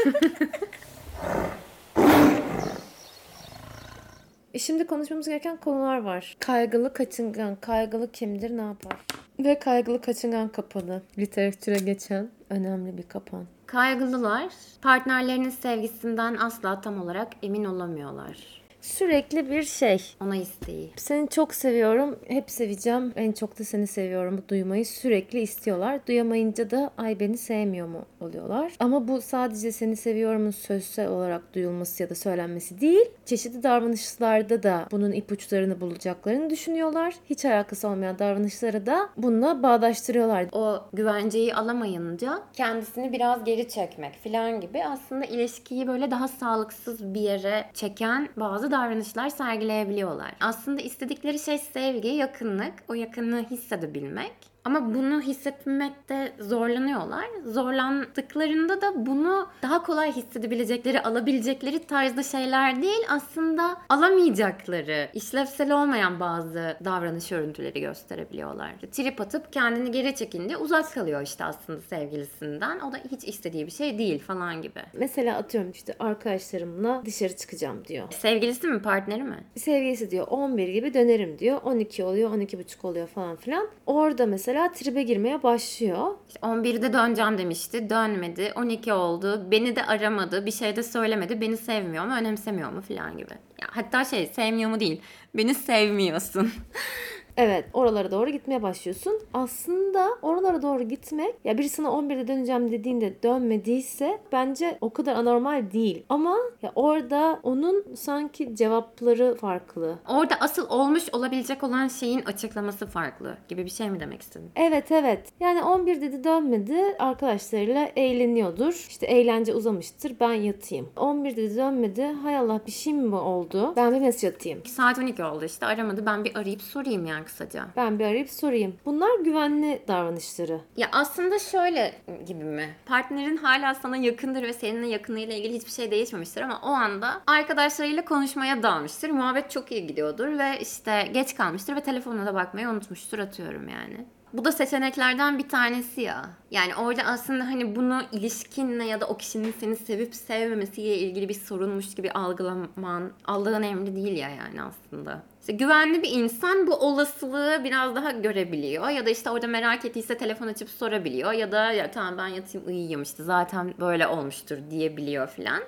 E 4.55 4.59
şimdi 4.59 4.87
konuşmamız 4.87 5.29
gereken 5.29 5.57
konular 5.57 6.03
var. 6.03 6.37
Kaygılı 6.41 6.93
kaçıngan. 6.93 7.57
Kaygılı 7.61 8.13
kimdir, 8.13 8.57
ne 8.57 8.63
yapar? 8.63 8.97
Ve 9.39 9.59
kaygılı 9.59 10.01
kaçıngan 10.01 10.49
kapanı. 10.49 11.03
Literatüre 11.19 11.79
geçen 11.79 12.31
önemli 12.51 12.99
bir 12.99 13.03
kapan. 13.03 13.45
Kaygılılar 13.67 14.49
partnerlerinin 14.83 15.51
sevgisinden 15.51 16.37
asla 16.37 16.81
tam 16.81 17.03
olarak 17.03 17.29
emin 17.43 17.65
olamıyorlar. 17.65 18.62
Sürekli 18.83 19.51
bir 19.51 19.63
şey. 19.63 20.03
Ona 20.21 20.37
isteği. 20.37 20.91
Seni 20.97 21.29
çok 21.29 21.55
seviyorum, 21.55 22.19
hep 22.29 22.51
seveceğim, 22.51 23.13
en 23.17 23.33
çok 23.33 23.59
da 23.59 23.65
seni 23.65 23.87
seviyorum 23.87 24.39
bu 24.39 24.49
duymayı 24.49 24.87
sürekli 24.87 25.41
istiyorlar. 25.41 26.01
Duyamayınca 26.07 26.71
da 26.71 26.91
ay 26.99 27.21
beni 27.21 27.39
sevmiyor 27.39 27.89
mu 27.89 28.05
oluyorlar. 28.21 28.73
Ama 28.81 29.09
bu 29.09 29.21
sadece 29.21 29.73
seni 29.73 29.97
seviyorumun 29.97 30.51
sözsel 30.51 31.09
olarak 31.09 31.55
duyulması 31.55 32.03
ya 32.03 32.11
da 32.11 32.15
söylenmesi 32.15 32.81
değil. 32.81 33.11
Çeşitli 33.25 33.63
davranışlarda 33.63 34.63
da 34.63 34.89
bunun 34.91 35.13
ipuçlarını 35.13 35.81
bulacaklarını 35.81 36.51
düşünüyorlar. 36.51 37.15
Hiç 37.31 37.45
alakası 37.45 37.89
olmayan 37.89 38.19
davranışları 38.19 38.87
da 38.87 39.09
bununla 39.17 39.63
bağdaştırıyorlar. 39.63 40.47
O 40.53 40.83
güvenceyi 40.93 41.55
alamayınca 41.55 42.43
kendisini 42.53 43.13
biraz 43.13 43.45
geri 43.45 43.69
çekmek 43.69 44.15
falan 44.25 44.61
gibi 44.61 44.85
aslında 44.85 45.25
ilişkiyi 45.25 45.87
böyle 45.87 46.11
daha 46.11 46.29
sağlıksız 46.29 47.15
bir 47.15 47.21
yere 47.21 47.65
çeken 47.75 48.29
bazı 48.37 48.72
davranışlar 48.73 49.29
sergileyebiliyorlar. 49.29 50.33
Aslında 50.41 50.81
istedikleri 50.81 51.39
şey 51.39 51.59
sevgi, 51.59 52.09
yakınlık, 52.09 52.75
o 52.89 52.95
yakınlığı 52.95 53.43
hissedebilmek. 53.51 54.52
Ama 54.65 54.95
bunu 54.95 55.21
hissetmekte 55.21 56.33
zorlanıyorlar. 56.39 57.25
Zorlandıklarında 57.45 58.81
da 58.81 59.07
bunu 59.07 59.49
daha 59.63 59.83
kolay 59.83 60.13
hissedebilecekleri, 60.13 61.01
alabilecekleri 61.03 61.79
tarzda 61.79 62.23
şeyler 62.23 62.83
değil 62.83 63.01
aslında 63.09 63.77
alamayacakları, 63.89 65.09
işlevsel 65.15 65.83
olmayan 65.83 66.21
bazı 66.21 66.77
davranış 66.85 67.33
örüntüleri 67.33 67.81
gösterebiliyorlar. 67.81 68.73
Trip 68.93 69.21
atıp 69.21 69.53
kendini 69.53 69.91
geri 69.91 70.15
çekince 70.15 70.57
uzak 70.57 70.93
kalıyor 70.93 71.23
işte 71.23 71.45
aslında 71.45 71.81
sevgilisinden. 71.81 72.81
O 72.81 72.93
da 72.93 72.97
hiç 73.11 73.25
istediği 73.25 73.67
bir 73.67 73.73
şey 73.73 73.99
değil 73.99 74.19
falan 74.19 74.63
gibi. 74.63 74.81
Mesela 74.93 75.37
atıyorum 75.37 75.71
işte 75.71 75.95
arkadaşlarımla 75.99 77.03
dışarı 77.05 77.37
çıkacağım 77.37 77.85
diyor. 77.85 78.13
Sevgilisi 78.13 78.67
mi, 78.67 78.83
partneri 78.83 79.23
mi? 79.23 79.45
Sevgilisi 79.57 80.11
diyor 80.11 80.27
11 80.29 80.69
gibi 80.69 80.95
dönerim 80.95 81.39
diyor. 81.39 81.61
12 81.65 82.05
oluyor, 82.05 82.31
12.30 82.31 82.87
oluyor 82.87 83.07
falan 83.07 83.37
filan. 83.37 83.69
Orada 83.87 84.27
mesela 84.27 84.52
tribe 84.73 85.03
girmeye 85.03 85.43
başlıyor. 85.43 86.15
İşte 86.29 86.41
11'de 86.41 86.93
döneceğim 86.93 87.39
demişti, 87.39 87.91
dönmedi. 87.91 88.53
12 88.57 88.93
oldu, 88.93 89.51
beni 89.51 89.77
de 89.77 89.87
aramadı, 89.87 90.47
bir 90.47 90.53
şey 90.53 90.77
de 90.77 90.83
söylemedi. 90.83 91.41
Beni 91.41 91.57
sevmiyor 91.57 92.05
mu, 92.05 92.15
önemsemiyor 92.15 92.73
mu 92.73 92.81
falan 92.81 93.19
gibi. 93.19 93.31
Ya 93.63 93.69
hatta 93.71 94.05
şey, 94.05 94.27
sevmiyor 94.27 94.71
mu 94.71 94.81
değil, 94.81 95.01
beni 95.35 95.55
sevmiyorsun. 95.55 96.53
Evet 97.37 97.65
oralara 97.73 98.11
doğru 98.11 98.31
gitmeye 98.31 98.63
başlıyorsun. 98.63 99.21
Aslında 99.35 100.09
oralara 100.23 100.63
doğru 100.63 100.83
gitmek 100.83 101.35
ya 101.45 101.59
biri 101.59 101.69
sana 101.69 101.89
11'de 101.89 102.29
döneceğim 102.29 102.73
dediğinde 102.73 103.23
dönmediyse 103.23 104.19
bence 104.33 104.79
o 104.81 104.91
kadar 104.91 105.15
anormal 105.15 105.73
değil. 105.73 106.05
Ama 106.09 106.37
ya 106.63 106.73
orada 106.75 107.41
onun 107.43 107.85
sanki 107.95 108.57
cevapları 108.57 109.35
farklı. 109.35 109.99
Orada 110.09 110.35
asıl 110.41 110.69
olmuş 110.71 111.05
olabilecek 111.13 111.63
olan 111.65 111.89
şeyin 111.89 112.23
açıklaması 112.23 112.87
farklı 112.87 113.37
gibi 113.49 113.65
bir 113.65 113.71
şey 113.71 113.91
mi 113.91 114.01
demek 114.01 114.23
istedin? 114.23 114.51
Evet 114.57 114.93
evet. 114.93 115.29
Yani 115.41 115.63
11 115.63 116.01
dedi 116.01 116.25
dönmedi. 116.25 116.97
Arkadaşlarıyla 116.99 117.89
eğleniyordur. 117.97 118.87
İşte 118.89 119.07
eğlence 119.07 119.55
uzamıştır. 119.55 120.17
Ben 120.21 120.33
yatayım. 120.33 120.89
11 120.97 121.37
dedi 121.37 121.57
dönmedi. 121.57 122.05
Hay 122.23 122.37
Allah 122.37 122.61
bir 122.67 122.73
şey 122.73 122.93
mi 122.93 123.17
oldu? 123.17 123.73
Ben 123.77 123.95
bir 123.95 124.01
mesaj 124.01 124.35
atayım. 124.35 124.65
Saat 124.67 124.99
12 124.99 125.25
oldu 125.25 125.45
işte 125.45 125.67
aramadı. 125.67 126.07
Ben 126.07 126.25
bir 126.25 126.37
arayıp 126.37 126.63
sorayım 126.63 127.07
yani 127.07 127.22
kısaca. 127.25 127.67
Ben 127.77 127.99
bir 127.99 128.05
arayıp 128.05 128.31
sorayım. 128.31 128.77
Bunlar 128.85 129.19
güvenli 129.25 129.83
davranışları. 129.89 130.61
Ya 130.77 130.89
aslında 130.93 131.39
şöyle 131.39 131.95
gibi 132.27 132.45
mi? 132.45 132.75
Partnerin 132.87 133.37
hala 133.37 133.75
sana 133.75 133.97
yakındır 133.97 134.43
ve 134.43 134.53
seninle 134.53 134.87
yakınlığıyla 134.87 135.35
ilgili 135.35 135.55
hiçbir 135.55 135.71
şey 135.71 135.91
değişmemiştir 135.91 136.43
ama 136.43 136.61
o 136.63 136.69
anda 136.69 137.23
arkadaşlarıyla 137.27 138.05
konuşmaya 138.05 138.63
dalmıştır. 138.63 139.11
Muhabbet 139.11 139.51
çok 139.51 139.73
iyi 139.73 139.87
gidiyordur 139.87 140.39
ve 140.39 140.59
işte 140.61 141.09
geç 141.13 141.35
kalmıştır 141.35 141.77
ve 141.77 141.81
telefonuna 141.81 142.27
da 142.27 142.35
bakmayı 142.35 142.69
unutmuştur 142.69 143.19
atıyorum 143.19 143.69
yani. 143.69 144.07
Bu 144.33 144.45
da 144.45 144.53
seçeneklerden 144.53 145.39
bir 145.39 145.49
tanesi 145.49 146.01
ya. 146.01 146.31
Yani 146.51 146.75
orada 146.75 147.03
aslında 147.03 147.47
hani 147.47 147.77
bunu 147.77 148.03
ilişkinle 148.13 148.85
ya 148.85 149.01
da 149.01 149.07
o 149.07 149.17
kişinin 149.17 149.55
seni 149.61 149.77
sevip 149.77 150.15
sevmemesiyle 150.15 150.97
ilgili 150.99 151.29
bir 151.29 151.35
sorunmuş 151.35 151.95
gibi 151.95 152.11
algılaman 152.11 153.13
Allah'ın 153.25 153.63
emri 153.63 153.97
değil 153.97 154.17
ya 154.17 154.29
yani 154.29 154.63
aslında. 154.63 155.23
İşte 155.41 155.53
güvenli 155.53 156.03
bir 156.03 156.11
insan 156.11 156.67
bu 156.67 156.75
olasılığı 156.75 157.61
biraz 157.65 157.97
daha 157.97 158.11
görebiliyor 158.11 158.89
ya 158.89 159.07
da 159.07 159.11
işte 159.11 159.31
orada 159.31 159.47
merak 159.47 159.85
ettiyse 159.85 160.19
telefon 160.19 160.47
açıp 160.47 160.71
sorabiliyor 160.71 161.33
ya 161.33 161.53
da 161.53 161.73
ya 161.73 161.91
tamam 161.91 162.19
ben 162.19 162.27
yatayım 162.27 162.67
uyuyayım 162.67 163.03
işte 163.03 163.23
zaten 163.23 163.75
böyle 163.81 164.07
olmuştur 164.07 164.59
diyebiliyor 164.71 165.29
filan. 165.29 165.63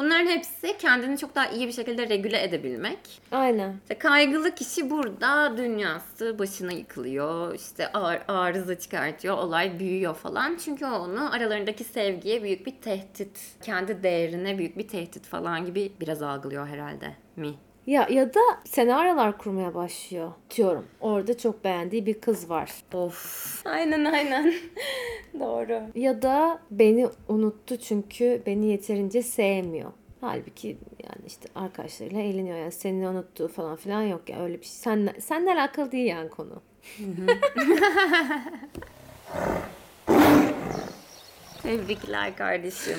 Bunların 0.00 0.26
hepsi 0.26 0.78
kendini 0.78 1.18
çok 1.18 1.34
daha 1.34 1.46
iyi 1.46 1.66
bir 1.66 1.72
şekilde 1.72 2.08
regüle 2.08 2.42
edebilmek. 2.42 2.98
Aynen. 3.32 3.76
İşte 3.82 3.98
kaygılı 3.98 4.54
kişi 4.54 4.90
burada 4.90 5.56
dünyası 5.56 6.38
başına 6.38 6.72
yıkılıyor. 6.72 7.54
işte 7.54 7.92
ar- 7.92 8.22
arıza 8.28 8.78
çıkartıyor, 8.78 9.38
olay 9.38 9.78
büyüyor 9.78 10.14
falan. 10.14 10.56
Çünkü 10.64 10.86
o 10.86 10.90
onu 10.90 11.34
aralarındaki 11.34 11.84
sevgiye 11.84 12.42
büyük 12.42 12.66
bir 12.66 12.74
tehdit, 12.80 13.40
kendi 13.62 14.02
değerine 14.02 14.58
büyük 14.58 14.78
bir 14.78 14.88
tehdit 14.88 15.26
falan 15.26 15.64
gibi 15.66 15.92
biraz 16.00 16.22
algılıyor 16.22 16.66
herhalde 16.66 17.16
mi? 17.36 17.54
Ya 17.90 18.06
ya 18.10 18.34
da 18.34 18.40
senaryolar 18.64 19.38
kurmaya 19.38 19.74
başlıyor 19.74 20.32
diyorum. 20.56 20.86
Orada 21.00 21.38
çok 21.38 21.64
beğendiği 21.64 22.06
bir 22.06 22.20
kız 22.20 22.50
var. 22.50 22.72
Of. 22.92 23.62
Aynen 23.66 24.04
aynen. 24.04 24.54
Doğru. 25.40 25.82
Ya 25.94 26.22
da 26.22 26.60
beni 26.70 27.08
unuttu 27.28 27.76
çünkü 27.76 28.42
beni 28.46 28.66
yeterince 28.66 29.22
sevmiyor. 29.22 29.92
Halbuki 30.20 30.68
yani 31.04 31.26
işte 31.26 31.48
arkadaşlarıyla 31.54 32.20
eğleniyor 32.20 32.56
yani 32.58 32.72
seni 32.72 33.08
unuttuğu 33.08 33.48
falan 33.48 33.76
filan 33.76 34.02
yok 34.02 34.28
ya 34.28 34.42
öyle 34.42 34.60
bir 34.60 34.66
şey. 34.66 34.74
Sen, 34.74 35.08
seninle 35.18 35.52
alakalı 35.52 35.92
değil 35.92 36.06
yani 36.06 36.28
konu. 36.28 36.62
Tebrikler 41.62 42.36
kardeşim. 42.36 42.98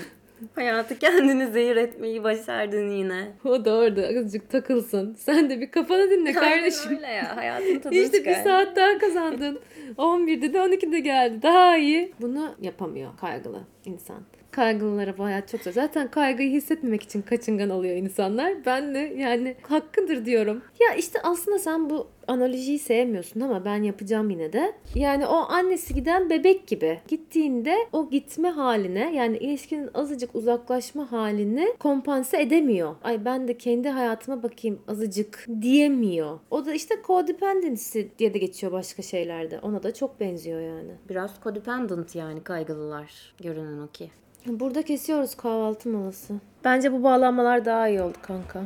Hayatı 0.55 0.99
kendini 0.99 1.47
zehir 1.47 1.75
etmeyi 1.75 2.23
başardın 2.23 2.89
yine. 2.89 3.31
O 3.45 3.65
da 3.65 3.73
orada 3.73 4.01
azıcık 4.07 4.49
takılsın. 4.49 5.13
Sen 5.19 5.49
de 5.49 5.61
bir 5.61 5.71
kafanı 5.71 6.09
dinle 6.09 6.33
kardeşim. 6.33 6.81
Aynen 6.89 6.97
öyle 7.03 7.07
ya. 7.13 7.35
Hayatın 7.37 7.79
tadını 7.79 7.99
İşte 7.99 8.13
bir 8.13 8.17
çıkar. 8.17 8.43
saat 8.43 8.75
daha 8.75 8.97
kazandın. 8.97 9.59
11'de 9.97 10.53
de 10.53 10.57
12'de 10.57 10.99
geldi. 10.99 11.41
Daha 11.41 11.77
iyi. 11.77 12.13
Bunu 12.21 12.55
yapamıyor 12.61 13.11
kaygılı 13.21 13.59
insan. 13.85 14.21
Kaygılılara 14.51 15.17
bu 15.17 15.23
hayat 15.23 15.47
çok 15.49 15.61
zor. 15.61 15.71
Zaten 15.71 16.11
kaygıyı 16.11 16.51
hissetmemek 16.51 17.03
için 17.03 17.21
kaçıngan 17.21 17.69
oluyor 17.69 17.95
insanlar. 17.95 18.65
Ben 18.65 18.95
de 18.95 18.99
yani 19.17 19.55
hakkıdır 19.61 20.25
diyorum. 20.25 20.61
Ya 20.79 20.95
işte 20.95 21.19
aslında 21.23 21.59
sen 21.59 21.89
bu 21.89 22.07
analojiyi 22.27 22.79
sevmiyorsun 22.79 23.39
ama 23.39 23.65
ben 23.65 23.83
yapacağım 23.83 24.29
yine 24.29 24.53
de. 24.53 24.73
Yani 24.95 25.27
o 25.27 25.35
annesi 25.35 25.93
giden 25.93 26.29
bebek 26.29 26.67
gibi. 26.67 26.99
Gittiğinde 27.07 27.75
o 27.93 28.09
gitme 28.09 28.49
haline 28.49 29.15
yani 29.15 29.37
ilişkinin 29.37 29.89
azıcık 29.93 30.35
uzaklaşma 30.35 31.11
halini 31.11 31.67
kompanse 31.79 32.41
edemiyor. 32.41 32.95
Ay 33.03 33.25
ben 33.25 33.47
de 33.47 33.57
kendi 33.57 33.89
hayatıma 33.89 34.43
bakayım 34.43 34.79
azıcık 34.87 35.47
diyemiyor. 35.61 36.39
O 36.51 36.65
da 36.65 36.73
işte 36.73 36.95
codependency 37.07 38.01
diye 38.19 38.33
de 38.33 38.37
geçiyor 38.37 38.71
başka 38.71 39.01
şeylerde. 39.01 39.59
Ona 39.59 39.83
da 39.83 39.93
çok 39.93 40.19
benziyor 40.19 40.61
yani. 40.61 40.91
Biraz 41.09 41.31
codependent 41.43 42.15
yani 42.15 42.43
kaygılılar. 42.43 43.33
Görünen 43.41 43.79
o 43.79 43.87
ki. 43.87 44.11
Burada 44.45 44.81
kesiyoruz 44.81 45.35
kahvaltı 45.35 45.89
molası. 45.89 46.33
Bence 46.63 46.93
bu 46.93 47.03
bağlanmalar 47.03 47.65
daha 47.65 47.87
iyi 47.87 48.01
oldu 48.01 48.17
kanka. 48.21 48.61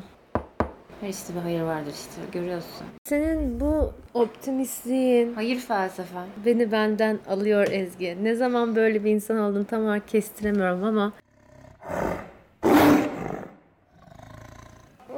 Her 1.02 1.10
işte 1.10 1.36
bir 1.36 1.40
hayır 1.40 1.62
vardır 1.62 1.94
işte. 1.94 2.22
Görüyorsun. 2.32 2.88
Senin 3.04 3.60
bu 3.60 3.94
optimistliğin 4.14 5.34
Hayır 5.34 5.60
felsefe. 5.60 6.20
beni 6.46 6.72
benden 6.72 7.20
alıyor 7.30 7.68
Ezgi. 7.72 8.18
Ne 8.24 8.36
zaman 8.36 8.76
böyle 8.76 9.04
bir 9.04 9.12
insan 9.12 9.38
oldum 9.38 9.64
tam 9.64 9.84
olarak 9.86 10.08
kestiremiyorum 10.08 10.84
ama 10.84 11.14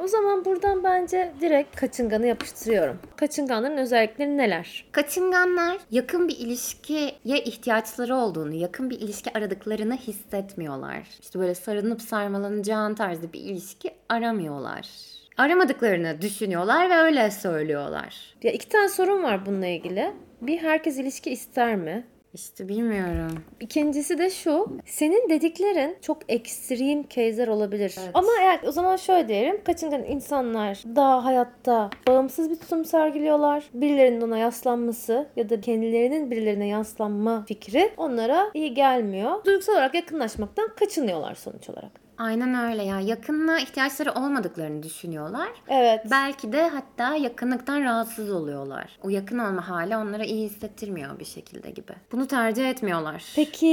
o 0.08 0.10
zaman 0.10 0.46
buradan 0.46 0.84
bence 0.84 1.34
direkt 1.42 1.76
kaçınganı 1.76 2.28
yapıştırıyorum. 2.28 3.00
Kaçınganların 3.16 3.78
özellikleri 3.78 4.38
neler? 4.38 4.86
Kaçınganlar 4.92 5.78
yakın 5.92 6.28
bir 6.28 6.38
ilişkiye 6.38 7.14
ihtiyaçları 7.26 8.16
olduğunu, 8.16 8.54
yakın 8.54 8.90
bir 8.90 9.00
ilişki 9.00 9.38
aradıklarını 9.38 9.98
hissetmiyorlar. 9.98 11.08
İşte 11.22 11.40
böyle 11.40 11.56
sarınıp 11.56 12.02
sarmalanacağın 12.02 12.96
tarzda 12.96 13.34
bir 13.34 13.40
ilişki 13.40 13.92
aramıyorlar. 14.10 14.90
Aramadıklarını 15.38 16.22
düşünüyorlar 16.22 16.90
ve 16.90 16.96
öyle 16.96 17.32
söylüyorlar. 17.32 18.36
Ya 18.44 18.52
iki 18.52 18.70
tane 18.70 18.90
sorun 18.90 19.24
var 19.24 19.46
bununla 19.46 19.68
ilgili. 19.68 20.12
Bir 20.42 20.58
herkes 20.58 20.98
ilişki 20.98 21.32
ister 21.32 21.76
mi? 21.76 22.08
İşte 22.34 22.70
bilmiyorum. 22.70 23.44
İkincisi 23.60 24.18
de 24.18 24.30
şu. 24.30 24.68
Senin 24.86 25.30
dediklerin 25.30 25.98
çok 26.02 26.18
ekstrem 26.30 27.04
case'ler 27.04 27.48
olabilir. 27.48 27.96
Ama 28.14 28.28
eğer 28.42 28.60
o 28.64 28.72
zaman 28.72 28.96
şöyle 28.96 29.28
diyelim. 29.28 29.64
Kaçıngan 29.64 30.04
insanlar 30.04 30.84
daha 30.96 31.26
hayatta 31.26 31.90
bağımsız 32.08 32.50
bir 32.50 32.56
tutum 32.56 32.86
sergiliyorlar. 32.86 33.64
Birilerinin 33.74 34.22
ona 34.22 34.38
yaslanması 34.38 35.28
ya 35.36 35.50
da 35.50 35.62
kendilerinin 35.62 36.32
birilerine 36.32 36.68
yaslanma 36.68 37.46
fikri 37.48 37.92
onlara 37.98 38.52
iyi 38.54 38.74
gelmiyor. 38.74 39.46
Duygusal 39.46 39.74
olarak 39.74 39.96
yakınlaşmaktan 39.96 40.70
kaçınıyorlar 40.76 41.36
sonuç 41.36 41.70
olarak. 41.70 42.07
Aynen 42.18 42.72
öyle 42.72 42.84
ya. 42.84 43.00
Yakınlığa 43.00 43.60
ihtiyaçları 43.60 44.12
olmadıklarını 44.12 44.84
düşünüyorlar. 44.84 45.50
Evet. 45.68 46.02
Belki 46.12 46.54
de 46.54 46.68
hatta 46.70 47.16
yakınlıktan 47.16 47.82
rahatsız 47.84 48.32
oluyorlar. 48.32 49.00
O 49.04 49.10
yakın 49.10 49.40
olma 49.40 49.70
hali 49.70 49.98
onlara 49.98 50.24
iyi 50.24 50.50
hissettirmiyor 50.50 51.20
bir 51.20 51.26
şekilde 51.26 51.72
gibi. 51.72 51.94
Bunu 52.12 52.28
tercih 52.28 52.70
etmiyorlar. 52.70 53.24
Peki 53.36 53.68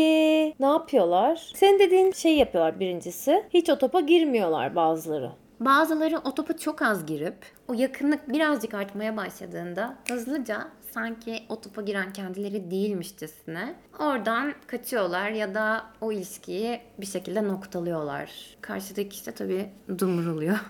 ne 0.61 0.67
yapıyorlar? 0.67 1.53
Senin 1.55 1.79
dediğin 1.79 2.13
şeyi 2.13 2.39
yapıyorlar 2.39 2.81
birincisi. 2.81 3.45
Hiç 3.51 3.71
o 3.71 3.79
topa 3.79 4.01
girmiyorlar 4.01 4.77
bazıları. 4.77 5.31
Bazıları 5.61 6.19
o 6.19 6.35
topa 6.35 6.59
çok 6.59 6.83
az 6.83 7.07
girip 7.07 7.35
o 7.69 7.75
yakınlık 7.75 8.29
birazcık 8.29 8.75
artmaya 8.75 9.17
başladığında 9.17 9.95
hızlıca 10.09 10.69
sanki 10.95 11.43
o 11.49 11.61
topa 11.61 11.83
giren 11.83 12.13
kendileri 12.13 12.71
değilmişçesine 12.71 13.75
oradan 13.99 14.55
kaçıyorlar 14.67 15.31
ya 15.31 15.55
da 15.55 15.87
o 16.01 16.13
ilişkiyi 16.13 16.81
bir 16.99 17.07
şekilde 17.07 17.49
noktalıyorlar. 17.49 18.57
Karşıdaki 18.61 19.09
kişi 19.09 19.33
tabii 19.33 19.69
dumur 19.99 20.27
oluyor. 20.27 20.59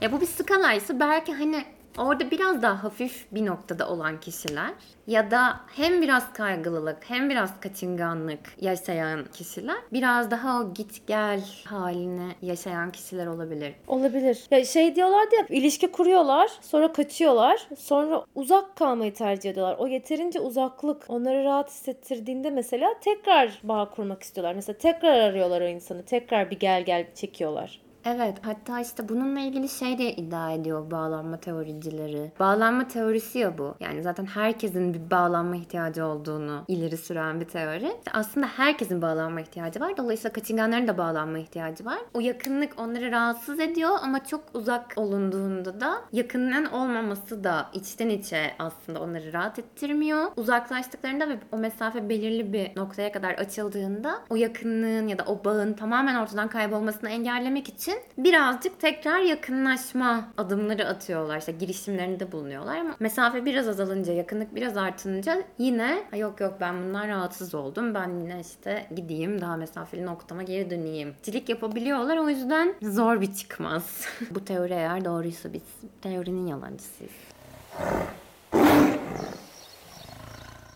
Ya 0.00 0.12
bu 0.12 0.20
bir 0.20 0.26
skalaysa 0.26 1.00
belki 1.00 1.34
hani 1.34 1.64
orada 1.98 2.30
biraz 2.30 2.62
daha 2.62 2.84
hafif 2.84 3.26
bir 3.32 3.46
noktada 3.46 3.88
olan 3.88 4.20
kişiler 4.20 4.70
ya 5.06 5.30
da 5.30 5.60
hem 5.76 6.02
biraz 6.02 6.32
kaygılılık 6.32 6.98
hem 7.10 7.30
biraz 7.30 7.60
kaçınganlık 7.60 8.40
yaşayan 8.60 9.24
kişiler 9.24 9.76
biraz 9.92 10.30
daha 10.30 10.60
o 10.60 10.74
git 10.74 11.06
gel 11.06 11.44
halini 11.64 12.32
yaşayan 12.42 12.92
kişiler 12.92 13.26
olabilir. 13.26 13.74
Olabilir. 13.88 14.44
Ya 14.50 14.64
şey 14.64 14.96
diyorlardı 14.96 15.34
ya 15.34 15.46
ilişki 15.48 15.92
kuruyorlar 15.92 16.50
sonra 16.60 16.92
kaçıyorlar 16.92 17.68
sonra 17.78 18.24
uzak 18.34 18.76
kalmayı 18.76 19.14
tercih 19.14 19.50
ediyorlar. 19.50 19.76
O 19.78 19.86
yeterince 19.86 20.40
uzaklık 20.40 21.04
onları 21.08 21.44
rahat 21.44 21.70
hissettirdiğinde 21.70 22.50
mesela 22.50 22.94
tekrar 23.00 23.60
bağ 23.62 23.90
kurmak 23.90 24.22
istiyorlar. 24.22 24.54
Mesela 24.54 24.78
tekrar 24.78 25.18
arıyorlar 25.18 25.60
o 25.60 25.68
insanı 25.68 26.02
tekrar 26.02 26.50
bir 26.50 26.58
gel 26.58 26.84
gel 26.84 27.06
çekiyorlar. 27.14 27.83
Evet 28.06 28.38
hatta 28.42 28.80
işte 28.80 29.08
bununla 29.08 29.40
ilgili 29.40 29.68
şey 29.68 29.98
de 29.98 30.12
iddia 30.16 30.52
ediyor 30.52 30.90
bağlanma 30.90 31.36
teoricileri. 31.36 32.32
Bağlanma 32.40 32.88
teorisi 32.88 33.38
ya 33.38 33.58
bu. 33.58 33.74
Yani 33.80 34.02
zaten 34.02 34.26
herkesin 34.26 34.94
bir 34.94 35.10
bağlanma 35.10 35.56
ihtiyacı 35.56 36.04
olduğunu 36.06 36.64
ileri 36.68 36.96
süren 36.96 37.40
bir 37.40 37.44
teori. 37.44 37.92
Aslında 38.12 38.46
herkesin 38.46 39.02
bağlanma 39.02 39.40
ihtiyacı 39.40 39.80
var. 39.80 39.96
Dolayısıyla 39.96 40.32
kaçınganların 40.32 40.88
da 40.88 40.98
bağlanma 40.98 41.38
ihtiyacı 41.38 41.84
var. 41.84 41.98
O 42.14 42.20
yakınlık 42.20 42.72
onları 42.78 43.10
rahatsız 43.10 43.60
ediyor 43.60 43.90
ama 44.02 44.24
çok 44.24 44.40
uzak 44.54 44.92
olunduğunda 44.96 45.80
da 45.80 46.02
yakınlığın 46.12 46.64
olmaması 46.66 47.44
da 47.44 47.70
içten 47.72 48.08
içe 48.08 48.50
aslında 48.58 49.00
onları 49.00 49.32
rahat 49.32 49.58
ettirmiyor. 49.58 50.26
Uzaklaştıklarında 50.36 51.28
ve 51.28 51.38
o 51.52 51.56
mesafe 51.56 52.08
belirli 52.08 52.52
bir 52.52 52.76
noktaya 52.76 53.12
kadar 53.12 53.34
açıldığında 53.34 54.20
o 54.30 54.36
yakınlığın 54.36 55.08
ya 55.08 55.18
da 55.18 55.24
o 55.26 55.44
bağın 55.44 55.72
tamamen 55.72 56.14
ortadan 56.14 56.48
kaybolmasını 56.48 57.10
engellemek 57.10 57.68
için 57.68 57.93
birazcık 58.18 58.80
tekrar 58.80 59.18
yakınlaşma 59.18 60.28
adımları 60.38 60.86
atıyorlar. 60.88 61.38
İşte 61.38 61.52
girişimlerinde 61.52 62.32
bulunuyorlar 62.32 62.76
ama 62.78 62.96
mesafe 63.00 63.44
biraz 63.44 63.68
azalınca, 63.68 64.12
yakınlık 64.12 64.54
biraz 64.54 64.76
artınca 64.76 65.42
yine 65.58 66.02
"Ha 66.10 66.16
yok 66.16 66.40
yok 66.40 66.54
ben 66.60 66.82
bundan 66.82 67.08
rahatsız 67.08 67.54
oldum. 67.54 67.94
Ben 67.94 68.08
yine 68.20 68.40
işte 68.40 68.86
gideyim 68.96 69.40
daha 69.40 69.56
mesafeli 69.56 70.06
noktama 70.06 70.42
geri 70.42 70.70
döneyim. 70.70 71.14
Cilik 71.22 71.48
yapabiliyorlar 71.48 72.16
o 72.16 72.28
yüzden 72.28 72.74
zor 72.82 73.20
bir 73.20 73.34
çıkmaz. 73.34 74.06
Bu 74.30 74.44
teori 74.44 74.72
eğer 74.72 75.04
doğruysa 75.04 75.52
biz 75.52 75.62
teorinin 76.02 76.46
yalancısıyız. 76.46 77.12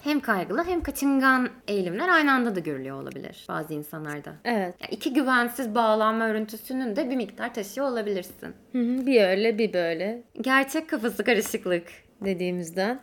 Hem 0.09 0.21
kaygılı 0.21 0.65
hem 0.65 0.83
kaçıngan 0.83 1.49
eğilimler 1.69 2.09
aynı 2.09 2.33
anda 2.33 2.55
da 2.57 2.61
görülüyor 2.61 3.03
olabilir 3.03 3.45
bazı 3.49 3.75
insanlarda. 3.75 4.33
Evet. 4.45 4.75
Ya 4.81 4.89
iki 4.91 5.13
güvensiz 5.13 5.75
bağlanma 5.75 6.27
örüntüsünün 6.27 6.97
de 6.97 7.11
bir 7.11 7.17
miktar 7.17 7.55
taşıyor 7.55 7.87
olabilirsin. 7.91 8.55
Hı 8.73 8.79
hı, 8.79 9.07
bir 9.07 9.23
öyle 9.23 9.59
bir 9.59 9.73
böyle 9.73 10.23
Gerçek 10.41 10.89
kafası 10.89 11.25
karışıklık. 11.25 11.83
dediğimizden. 12.25 13.01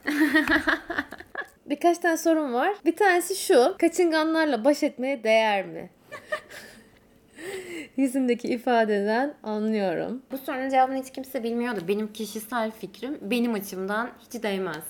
Birkaç 1.66 1.98
tane 1.98 2.18
sorum 2.18 2.54
var. 2.54 2.74
Bir 2.86 2.96
tanesi 2.96 3.36
şu. 3.36 3.76
Kaçınganlarla 3.80 4.66
baş 4.66 4.84
etmeye 4.84 5.24
değer 5.24 5.66
mi? 5.66 5.90
Yüzündeki 7.98 8.48
ifadeden 8.48 9.34
anlıyorum. 9.44 10.22
Bu 10.32 10.38
sorunun 10.38 10.70
cevabını 10.70 10.98
hiç 10.98 11.12
kimse 11.12 11.44
bilmiyordur. 11.44 11.88
Benim 11.88 12.14
kişisel 12.14 12.72
fikrim 12.72 13.18
benim 13.22 13.54
açımdan 13.54 14.10
hiç 14.20 14.44
değmez. 14.44 14.84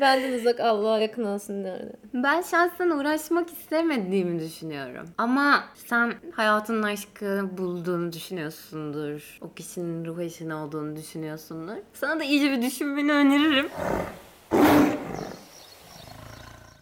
Benden 0.00 0.32
uzak 0.32 0.60
Allah'a 0.60 0.98
yakın 0.98 1.24
olsun 1.24 1.64
diyorum. 1.64 1.88
Ben 2.14 2.42
şahsen 2.42 2.90
uğraşmak 2.90 3.50
istemediğimi 3.50 4.40
düşünüyorum. 4.40 5.06
Ama 5.18 5.64
sen 5.74 6.14
hayatının 6.32 6.82
aşkı 6.82 7.48
bulduğunu 7.58 8.12
düşünüyorsundur. 8.12 9.38
O 9.40 9.52
kişinin 9.54 10.04
ruh 10.04 10.18
eşin 10.20 10.50
olduğunu 10.50 10.96
düşünüyorsundur. 10.96 11.74
Sana 11.92 12.20
da 12.20 12.24
iyice 12.24 12.50
bir 12.50 12.62
düşünmeni 12.62 13.12
öneririm. 13.12 13.68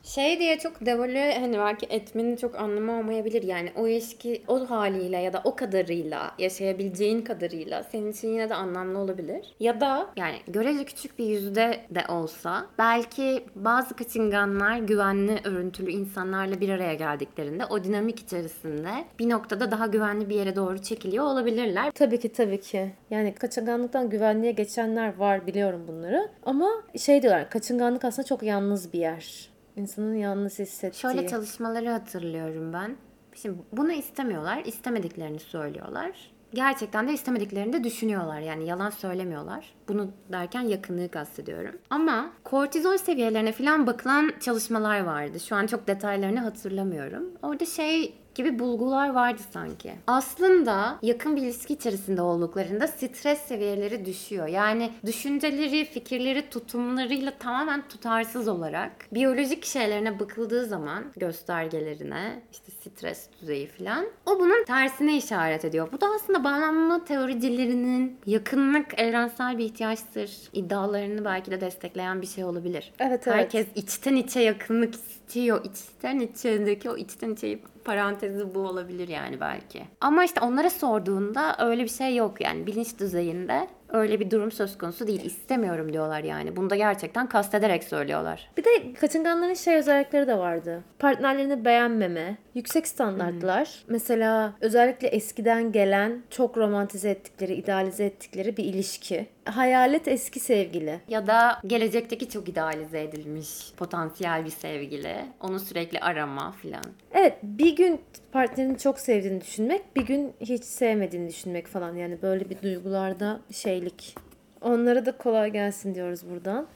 Şey 0.06 0.38
diye 0.38 0.58
çok 0.58 0.86
devole 0.86 1.38
hani 1.40 1.58
belki 1.58 1.86
etmenin 1.90 2.36
çok 2.36 2.54
anlamı 2.54 2.98
olmayabilir. 2.98 3.42
Yani 3.42 3.72
o 3.76 3.88
ilişki 3.88 4.42
o 4.48 4.70
haliyle 4.70 5.16
ya 5.16 5.32
da 5.32 5.40
o 5.44 5.56
kadarıyla 5.56 6.34
yaşayabileceğin 6.38 7.22
kadarıyla 7.22 7.82
senin 7.82 8.12
için 8.12 8.28
yine 8.28 8.48
de 8.48 8.54
anlamlı 8.54 8.98
olabilir. 8.98 9.54
Ya 9.60 9.80
da 9.80 10.10
yani 10.16 10.36
görece 10.48 10.84
küçük 10.84 11.18
bir 11.18 11.24
yüzde 11.24 11.80
de 11.90 12.04
olsa 12.08 12.66
belki 12.78 13.44
bazı 13.54 13.96
kaçınganlar 13.96 14.78
güvenli 14.78 15.40
örüntülü 15.44 15.90
insanlarla 15.90 16.60
bir 16.60 16.68
araya 16.68 16.94
geldiklerinde 16.94 17.66
o 17.66 17.84
dinamik 17.84 18.20
içerisinde 18.20 18.90
bir 19.18 19.30
noktada 19.30 19.70
daha 19.70 19.86
güvenli 19.86 20.28
bir 20.28 20.34
yere 20.34 20.56
doğru 20.56 20.82
çekiliyor 20.82 21.24
olabilirler. 21.24 21.90
Tabii 21.94 22.20
ki 22.20 22.32
tabii 22.32 22.60
ki. 22.60 22.92
Yani 23.10 23.34
kaçınganlıktan 23.34 24.10
güvenliğe 24.10 24.52
geçenler 24.52 25.16
var 25.16 25.46
biliyorum 25.46 25.84
bunları. 25.88 26.28
Ama 26.42 26.68
şey 26.98 27.22
diyorlar 27.22 27.50
kaçınganlık 27.50 28.04
aslında 28.04 28.28
çok 28.28 28.42
yalnız 28.42 28.92
bir 28.92 28.98
yer. 28.98 29.55
İnsanın 29.76 30.14
yalnız 30.14 30.58
hissettiği. 30.58 31.00
Şöyle 31.00 31.26
çalışmaları 31.26 31.88
hatırlıyorum 31.88 32.72
ben. 32.72 32.96
Şimdi 33.34 33.58
bunu 33.72 33.92
istemiyorlar, 33.92 34.64
istemediklerini 34.64 35.38
söylüyorlar. 35.38 36.36
Gerçekten 36.54 37.08
de 37.08 37.12
istemediklerini 37.12 37.72
de 37.72 37.84
düşünüyorlar. 37.84 38.40
Yani 38.40 38.66
yalan 38.66 38.90
söylemiyorlar. 38.90 39.74
Bunu 39.88 40.10
derken 40.32 40.60
yakınlığı 40.60 41.08
kastediyorum. 41.08 41.78
Ama 41.90 42.32
kortizol 42.44 42.96
seviyelerine 42.96 43.52
falan 43.52 43.86
bakılan 43.86 44.32
çalışmalar 44.40 45.00
vardı. 45.00 45.40
Şu 45.40 45.56
an 45.56 45.66
çok 45.66 45.86
detaylarını 45.86 46.40
hatırlamıyorum. 46.40 47.24
Orada 47.42 47.66
şey 47.66 48.14
gibi 48.36 48.58
bulgular 48.58 49.14
vardı 49.14 49.42
sanki. 49.50 49.92
Aslında 50.06 50.98
yakın 51.02 51.36
bir 51.36 51.42
ilişki 51.42 51.74
içerisinde 51.74 52.22
olduklarında 52.22 52.88
stres 52.88 53.38
seviyeleri 53.38 54.04
düşüyor. 54.04 54.46
Yani 54.46 54.90
düşünceleri, 55.06 55.84
fikirleri, 55.84 56.50
tutumlarıyla 56.50 57.32
tamamen 57.38 57.88
tutarsız 57.88 58.48
olarak 58.48 58.92
biyolojik 59.12 59.64
şeylerine 59.64 60.20
bakıldığı 60.20 60.66
zaman 60.66 61.04
göstergelerine, 61.16 62.42
işte 62.52 62.72
stres 62.72 63.28
düzeyi 63.40 63.66
falan 63.66 64.06
o 64.26 64.40
bunun 64.40 64.64
tersine 64.64 65.16
işaret 65.16 65.64
ediyor. 65.64 65.88
Bu 65.92 66.00
da 66.00 66.06
aslında 66.16 66.44
bağlanma 66.44 67.04
teoricilerinin 67.04 68.20
yakınlık 68.26 69.00
evrensel 69.00 69.58
bir 69.58 69.64
ihtiyaçtır 69.64 70.30
iddialarını 70.52 71.24
belki 71.24 71.50
de 71.50 71.60
destekleyen 71.60 72.22
bir 72.22 72.26
şey 72.26 72.44
olabilir. 72.44 72.92
Evet, 72.98 73.26
evet. 73.26 73.36
Herkes 73.36 73.66
içten 73.74 74.16
içe 74.16 74.40
yakınlık 74.40 74.94
istiyor. 74.94 75.25
İçten 75.34 76.20
içindeki 76.20 76.90
o 76.90 76.96
içten 76.96 77.30
içe 77.30 77.58
parantezi 77.84 78.54
bu 78.54 78.60
olabilir 78.60 79.08
yani 79.08 79.40
belki. 79.40 79.84
Ama 80.00 80.24
işte 80.24 80.40
onlara 80.40 80.70
sorduğunda 80.70 81.56
öyle 81.58 81.84
bir 81.84 81.88
şey 81.88 82.16
yok 82.16 82.40
yani 82.40 82.66
bilinç 82.66 82.98
düzeyinde 82.98 83.68
öyle 83.88 84.20
bir 84.20 84.30
durum 84.30 84.52
söz 84.52 84.78
konusu 84.78 85.06
değil. 85.06 85.24
İstemiyorum 85.24 85.92
diyorlar 85.92 86.24
yani. 86.24 86.56
Bunu 86.56 86.70
da 86.70 86.76
gerçekten 86.76 87.26
kastederek 87.28 87.84
söylüyorlar. 87.84 88.50
Bir 88.56 88.64
de 88.64 88.94
kaçınganların 88.94 89.54
şey 89.54 89.76
özellikleri 89.76 90.26
de 90.26 90.38
vardı. 90.38 90.84
Partnerlerini 90.98 91.64
beğenmeme, 91.64 92.36
yüksek 92.54 92.88
standartlar. 92.88 93.84
Mesela 93.88 94.52
özellikle 94.60 95.08
eskiden 95.08 95.72
gelen 95.72 96.22
çok 96.30 96.56
romantize 96.56 97.10
ettikleri, 97.10 97.54
idealize 97.54 98.04
ettikleri 98.04 98.56
bir 98.56 98.64
ilişki. 98.64 99.26
Hayalet 99.44 100.08
eski 100.08 100.40
sevgili. 100.40 101.00
Ya 101.08 101.26
da 101.26 101.58
gelecekteki 101.66 102.28
çok 102.28 102.48
idealize 102.48 103.02
edilmiş 103.02 103.72
potansiyel 103.76 104.44
bir 104.44 104.50
sevgili. 104.50 105.16
Onu 105.40 105.60
sürekli 105.60 106.00
arama 106.00 106.52
filan. 106.52 106.84
Evet 107.16 107.38
bir 107.42 107.76
gün 107.76 108.00
partnerini 108.32 108.78
çok 108.78 108.98
sevdiğini 108.98 109.40
düşünmek, 109.40 109.96
bir 109.96 110.06
gün 110.06 110.32
hiç 110.40 110.64
sevmediğini 110.64 111.28
düşünmek 111.28 111.66
falan. 111.66 111.94
Yani 111.94 112.22
böyle 112.22 112.50
bir 112.50 112.62
duygularda 112.62 113.40
şeylik. 113.52 114.14
Onlara 114.60 115.06
da 115.06 115.12
kolay 115.12 115.52
gelsin 115.52 115.94
diyoruz 115.94 116.20
buradan. 116.30 116.66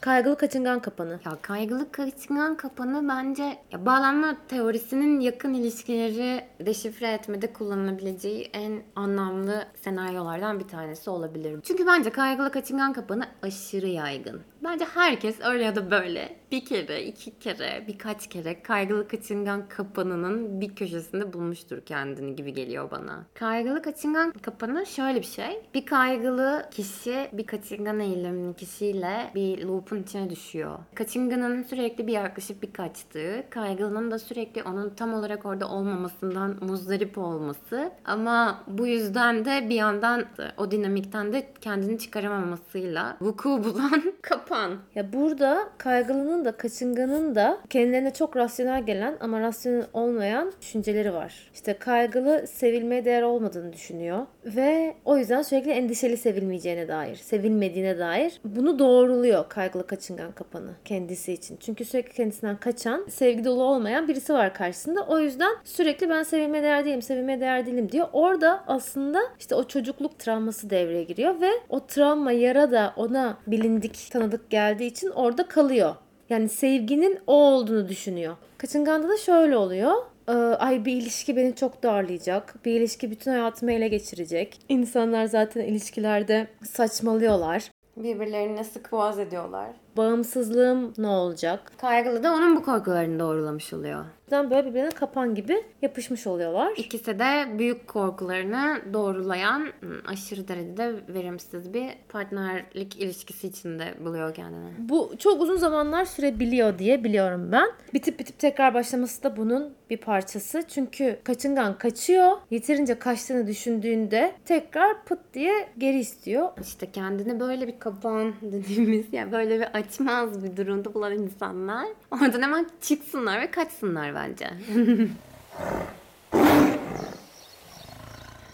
Kaygılı 0.00 0.36
kaçıngan 0.36 0.80
kapanı. 0.80 1.20
Ya 1.24 1.38
kaygılı 1.42 1.92
kaçıngan 1.92 2.56
kapanı 2.56 3.08
bence 3.08 3.58
ya 3.72 3.86
bağlanma 3.86 4.36
teorisinin 4.48 5.20
yakın 5.20 5.54
ilişkileri 5.54 6.44
deşifre 6.66 7.12
etmede 7.12 7.52
kullanılabileceği 7.52 8.50
en 8.52 8.82
anlamlı 8.96 9.64
senaryolardan 9.84 10.60
bir 10.60 10.68
tanesi 10.68 11.10
olabilir. 11.10 11.60
Çünkü 11.62 11.86
bence 11.86 12.10
kaygılı 12.10 12.50
kaçıngan 12.52 12.92
kapanı 12.92 13.26
aşırı 13.42 13.88
yaygın. 13.88 14.42
Bence 14.64 14.84
herkes 14.84 15.36
öyle 15.44 15.64
ya 15.64 15.76
da 15.76 15.90
böyle 15.90 16.36
bir 16.52 16.64
kere, 16.64 17.02
iki 17.04 17.38
kere, 17.38 17.84
birkaç 17.88 18.28
kere 18.28 18.62
kaygılı 18.62 19.08
kaçıngan 19.08 19.68
kapanının 19.68 20.60
bir 20.60 20.74
köşesinde 20.74 21.32
bulmuştur 21.32 21.80
kendini 21.80 22.36
gibi 22.36 22.54
geliyor 22.54 22.90
bana. 22.90 23.24
Kaygılı 23.34 23.82
kaçıngan 23.82 24.30
kapanı 24.30 24.86
şöyle 24.86 25.20
bir 25.20 25.26
şey. 25.26 25.62
Bir 25.74 25.86
kaygılı 25.86 26.68
kişi 26.70 27.28
bir 27.32 27.46
kaçıngan 27.46 28.00
eğilimli 28.00 28.54
kişiyle 28.56 29.30
bir 29.34 29.64
loop'un 29.64 30.02
içine 30.02 30.30
düşüyor. 30.30 30.78
Kaçınganın 30.94 31.62
sürekli 31.62 32.06
bir 32.06 32.12
yaklaşıp 32.12 32.62
bir 32.62 32.72
kaçtığı, 32.72 33.44
kaygılının 33.50 34.10
da 34.10 34.18
sürekli 34.18 34.62
onun 34.62 34.90
tam 34.90 35.14
olarak 35.14 35.46
orada 35.46 35.68
olmamasından 35.68 36.56
muzdarip 36.64 37.18
olması 37.18 37.92
ama 38.04 38.64
bu 38.66 38.86
yüzden 38.86 39.44
de 39.44 39.66
bir 39.68 39.74
yandan 39.74 40.24
o 40.56 40.70
dinamikten 40.70 41.32
de 41.32 41.52
kendini 41.60 41.98
çıkaramamasıyla 41.98 43.16
vuku 43.20 43.48
bulan 43.64 44.12
kapan. 44.22 44.51
Ya 44.94 45.12
burada 45.12 45.68
kaygılının 45.78 46.44
da 46.44 46.52
kaçınganın 46.52 47.34
da 47.34 47.58
kendilerine 47.70 48.12
çok 48.12 48.36
rasyonel 48.36 48.86
gelen 48.86 49.16
ama 49.20 49.40
rasyonel 49.40 49.86
olmayan 49.92 50.52
düşünceleri 50.60 51.14
var. 51.14 51.50
İşte 51.54 51.74
kaygılı 51.78 52.46
sevilmeye 52.46 53.04
değer 53.04 53.22
olmadığını 53.22 53.72
düşünüyor 53.72 54.26
ve 54.44 54.94
o 55.04 55.18
yüzden 55.18 55.42
sürekli 55.42 55.70
endişeli 55.70 56.16
sevilmeyeceğine 56.16 56.88
dair, 56.88 57.16
sevilmediğine 57.16 57.98
dair 57.98 58.40
bunu 58.44 58.78
doğruluyor 58.78 59.48
kaygılı 59.48 59.86
kaçıngan 59.86 60.32
kapanı 60.32 60.70
kendisi 60.84 61.32
için. 61.32 61.56
Çünkü 61.56 61.84
sürekli 61.84 62.12
kendisinden 62.12 62.56
kaçan, 62.56 63.06
sevgi 63.10 63.44
dolu 63.44 63.62
olmayan 63.62 64.08
birisi 64.08 64.34
var 64.34 64.54
karşısında. 64.54 65.02
O 65.02 65.18
yüzden 65.18 65.56
sürekli 65.64 66.08
ben 66.08 66.22
sevilmeye 66.22 66.62
değer 66.62 66.84
değilim, 66.84 67.02
sevilmeye 67.02 67.40
değer 67.40 67.66
değilim 67.66 67.92
diyor. 67.92 68.08
Orada 68.12 68.64
aslında 68.66 69.20
işte 69.38 69.54
o 69.54 69.64
çocukluk 69.64 70.18
travması 70.18 70.70
devreye 70.70 71.04
giriyor 71.04 71.40
ve 71.40 71.50
o 71.68 71.86
travma 71.86 72.32
yara 72.32 72.70
da 72.70 72.92
ona 72.96 73.38
bilindik, 73.46 74.08
tanıdık 74.12 74.41
geldiği 74.50 74.86
için 74.86 75.08
orada 75.10 75.48
kalıyor. 75.48 75.94
Yani 76.30 76.48
sevginin 76.48 77.18
o 77.26 77.34
olduğunu 77.34 77.88
düşünüyor. 77.88 78.36
Kaçınganda 78.58 79.08
da 79.08 79.16
şöyle 79.16 79.56
oluyor. 79.56 79.92
Ee, 80.28 80.32
Ay 80.32 80.84
bir 80.84 80.92
ilişki 80.92 81.36
beni 81.36 81.54
çok 81.56 81.82
darlayacak. 81.82 82.54
Bir 82.64 82.72
ilişki 82.80 83.10
bütün 83.10 83.30
hayatımı 83.30 83.72
ele 83.72 83.88
geçirecek. 83.88 84.58
İnsanlar 84.68 85.24
zaten 85.24 85.60
ilişkilerde 85.64 86.46
saçmalıyorlar. 86.64 87.70
Birbirlerine 87.96 88.64
sık 88.64 88.92
boğaz 88.92 89.18
ediyorlar. 89.18 89.68
Bağımsızlığım 89.96 90.92
ne 90.98 91.06
olacak? 91.06 91.72
Kaygılı 91.80 92.22
da 92.22 92.34
onun 92.34 92.56
bu 92.56 92.62
korkularını 92.62 93.18
doğrulamış 93.18 93.72
oluyor. 93.72 94.04
Yüzden 94.32 94.50
böyle 94.50 94.68
birbirine 94.68 94.90
kapan 94.90 95.34
gibi 95.34 95.64
yapışmış 95.82 96.26
oluyorlar. 96.26 96.72
İkisi 96.76 97.18
de 97.18 97.58
büyük 97.58 97.88
korkularını 97.88 98.80
doğrulayan 98.92 99.60
ım, 99.82 100.02
aşırı 100.06 100.48
derecede 100.48 100.94
verimsiz 101.08 101.74
bir 101.74 101.88
partnerlik 102.08 102.96
ilişkisi 103.00 103.48
içinde 103.48 103.94
buluyor 104.04 104.34
kendini. 104.34 104.70
Bu 104.78 105.12
çok 105.18 105.42
uzun 105.42 105.56
zamanlar 105.56 106.04
sürebiliyor 106.04 106.78
diye 106.78 107.04
biliyorum 107.04 107.48
ben. 107.52 107.70
Bitip 107.94 108.18
bitip 108.18 108.38
tekrar 108.38 108.74
başlaması 108.74 109.22
da 109.22 109.36
bunun 109.36 109.74
bir 109.90 109.96
parçası. 109.96 110.62
Çünkü 110.68 111.18
kaçıngan 111.24 111.78
kaçıyor. 111.78 112.30
Yeterince 112.50 112.98
kaçtığını 112.98 113.46
düşündüğünde 113.46 114.32
tekrar 114.44 115.04
pıt 115.04 115.18
diye 115.34 115.68
geri 115.78 115.98
istiyor. 115.98 116.48
İşte 116.60 116.90
kendini 116.90 117.40
böyle 117.40 117.66
bir 117.66 117.78
kapan 117.78 118.34
dediğimiz 118.42 119.12
ya 119.12 119.32
böyle 119.32 119.60
bir 119.60 119.66
açmaz 119.82 120.44
bir 120.44 120.56
durumda 120.56 120.94
bulan 120.94 121.12
insanlar 121.12 121.86
oradan 122.10 122.42
hemen 122.42 122.66
çıksınlar 122.80 123.40
ve 123.40 123.50
kaçsınlar 123.50 124.14
bence. 124.14 124.50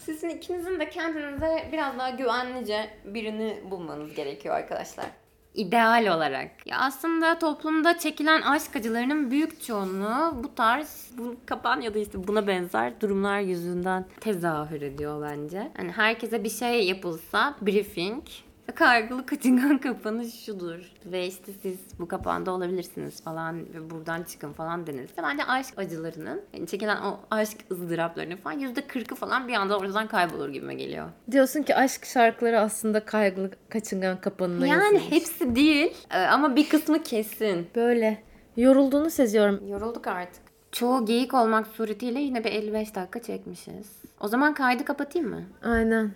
Sizin 0.04 0.28
ikinizin 0.28 0.80
de 0.80 0.90
kendinize 0.90 1.68
biraz 1.72 1.98
daha 1.98 2.10
güvenlice 2.10 2.90
birini 3.04 3.62
bulmanız 3.70 4.14
gerekiyor 4.14 4.54
arkadaşlar. 4.54 5.06
İdeal 5.54 6.16
olarak. 6.16 6.66
Ya 6.66 6.78
aslında 6.78 7.38
toplumda 7.38 7.98
çekilen 7.98 8.42
aşk 8.42 8.76
acılarının 8.76 9.30
büyük 9.30 9.62
çoğunluğu 9.62 10.44
bu 10.44 10.54
tarz 10.54 11.10
bu 11.18 11.36
kapan 11.46 11.80
ya 11.80 11.94
da 11.94 11.98
işte 11.98 12.28
buna 12.28 12.46
benzer 12.46 13.00
durumlar 13.00 13.40
yüzünden 13.40 14.04
tezahür 14.20 14.82
ediyor 14.82 15.22
bence. 15.22 15.72
Hani 15.76 15.92
herkese 15.92 16.44
bir 16.44 16.50
şey 16.50 16.86
yapılsa 16.86 17.54
briefing 17.62 18.24
kaygılı 18.74 19.26
kaçıngan 19.26 19.78
kapanış 19.80 20.44
şudur. 20.44 20.92
Ve 21.06 21.26
işte 21.26 21.52
siz 21.62 21.78
bu 21.98 22.08
kapanda 22.08 22.50
olabilirsiniz 22.50 23.22
falan 23.22 23.58
ve 23.74 23.90
buradan 23.90 24.22
çıkın 24.22 24.52
falan 24.52 24.86
denilse 24.86 25.22
bence 25.22 25.44
aşk 25.44 25.78
acılarının 25.78 26.40
yani 26.54 26.66
çekilen 26.66 26.96
o 27.02 27.20
aşk 27.30 27.56
ızdıraplarının 27.70 28.36
falan 28.36 28.58
yüzde 28.58 28.80
kırkı 28.86 29.14
falan 29.14 29.48
bir 29.48 29.54
anda 29.54 29.78
oradan 29.78 30.06
kaybolur 30.08 30.48
gibime 30.48 30.74
geliyor. 30.74 31.08
Diyorsun 31.30 31.62
ki 31.62 31.74
aşk 31.76 32.04
şarkıları 32.06 32.60
aslında 32.60 33.04
kaygılı 33.04 33.50
kaçıngan 33.68 34.20
kapanına 34.20 34.66
Yani 34.66 34.82
yazılmış. 34.84 35.12
hepsi 35.12 35.56
değil 35.56 35.94
e, 36.10 36.18
ama 36.18 36.56
bir 36.56 36.68
kısmı 36.68 37.02
kesin. 37.02 37.66
Böyle 37.76 38.22
yorulduğunu 38.56 39.10
seziyorum. 39.10 39.68
Yorulduk 39.68 40.06
artık. 40.06 40.42
Çoğu 40.72 41.06
geyik 41.06 41.34
olmak 41.34 41.66
suretiyle 41.66 42.20
yine 42.20 42.44
bir 42.44 42.50
55 42.52 42.94
dakika 42.94 43.22
çekmişiz. 43.22 44.02
O 44.20 44.28
zaman 44.28 44.54
kaydı 44.54 44.84
kapatayım 44.84 45.28
mı? 45.28 45.42
Aynen. 45.64 46.10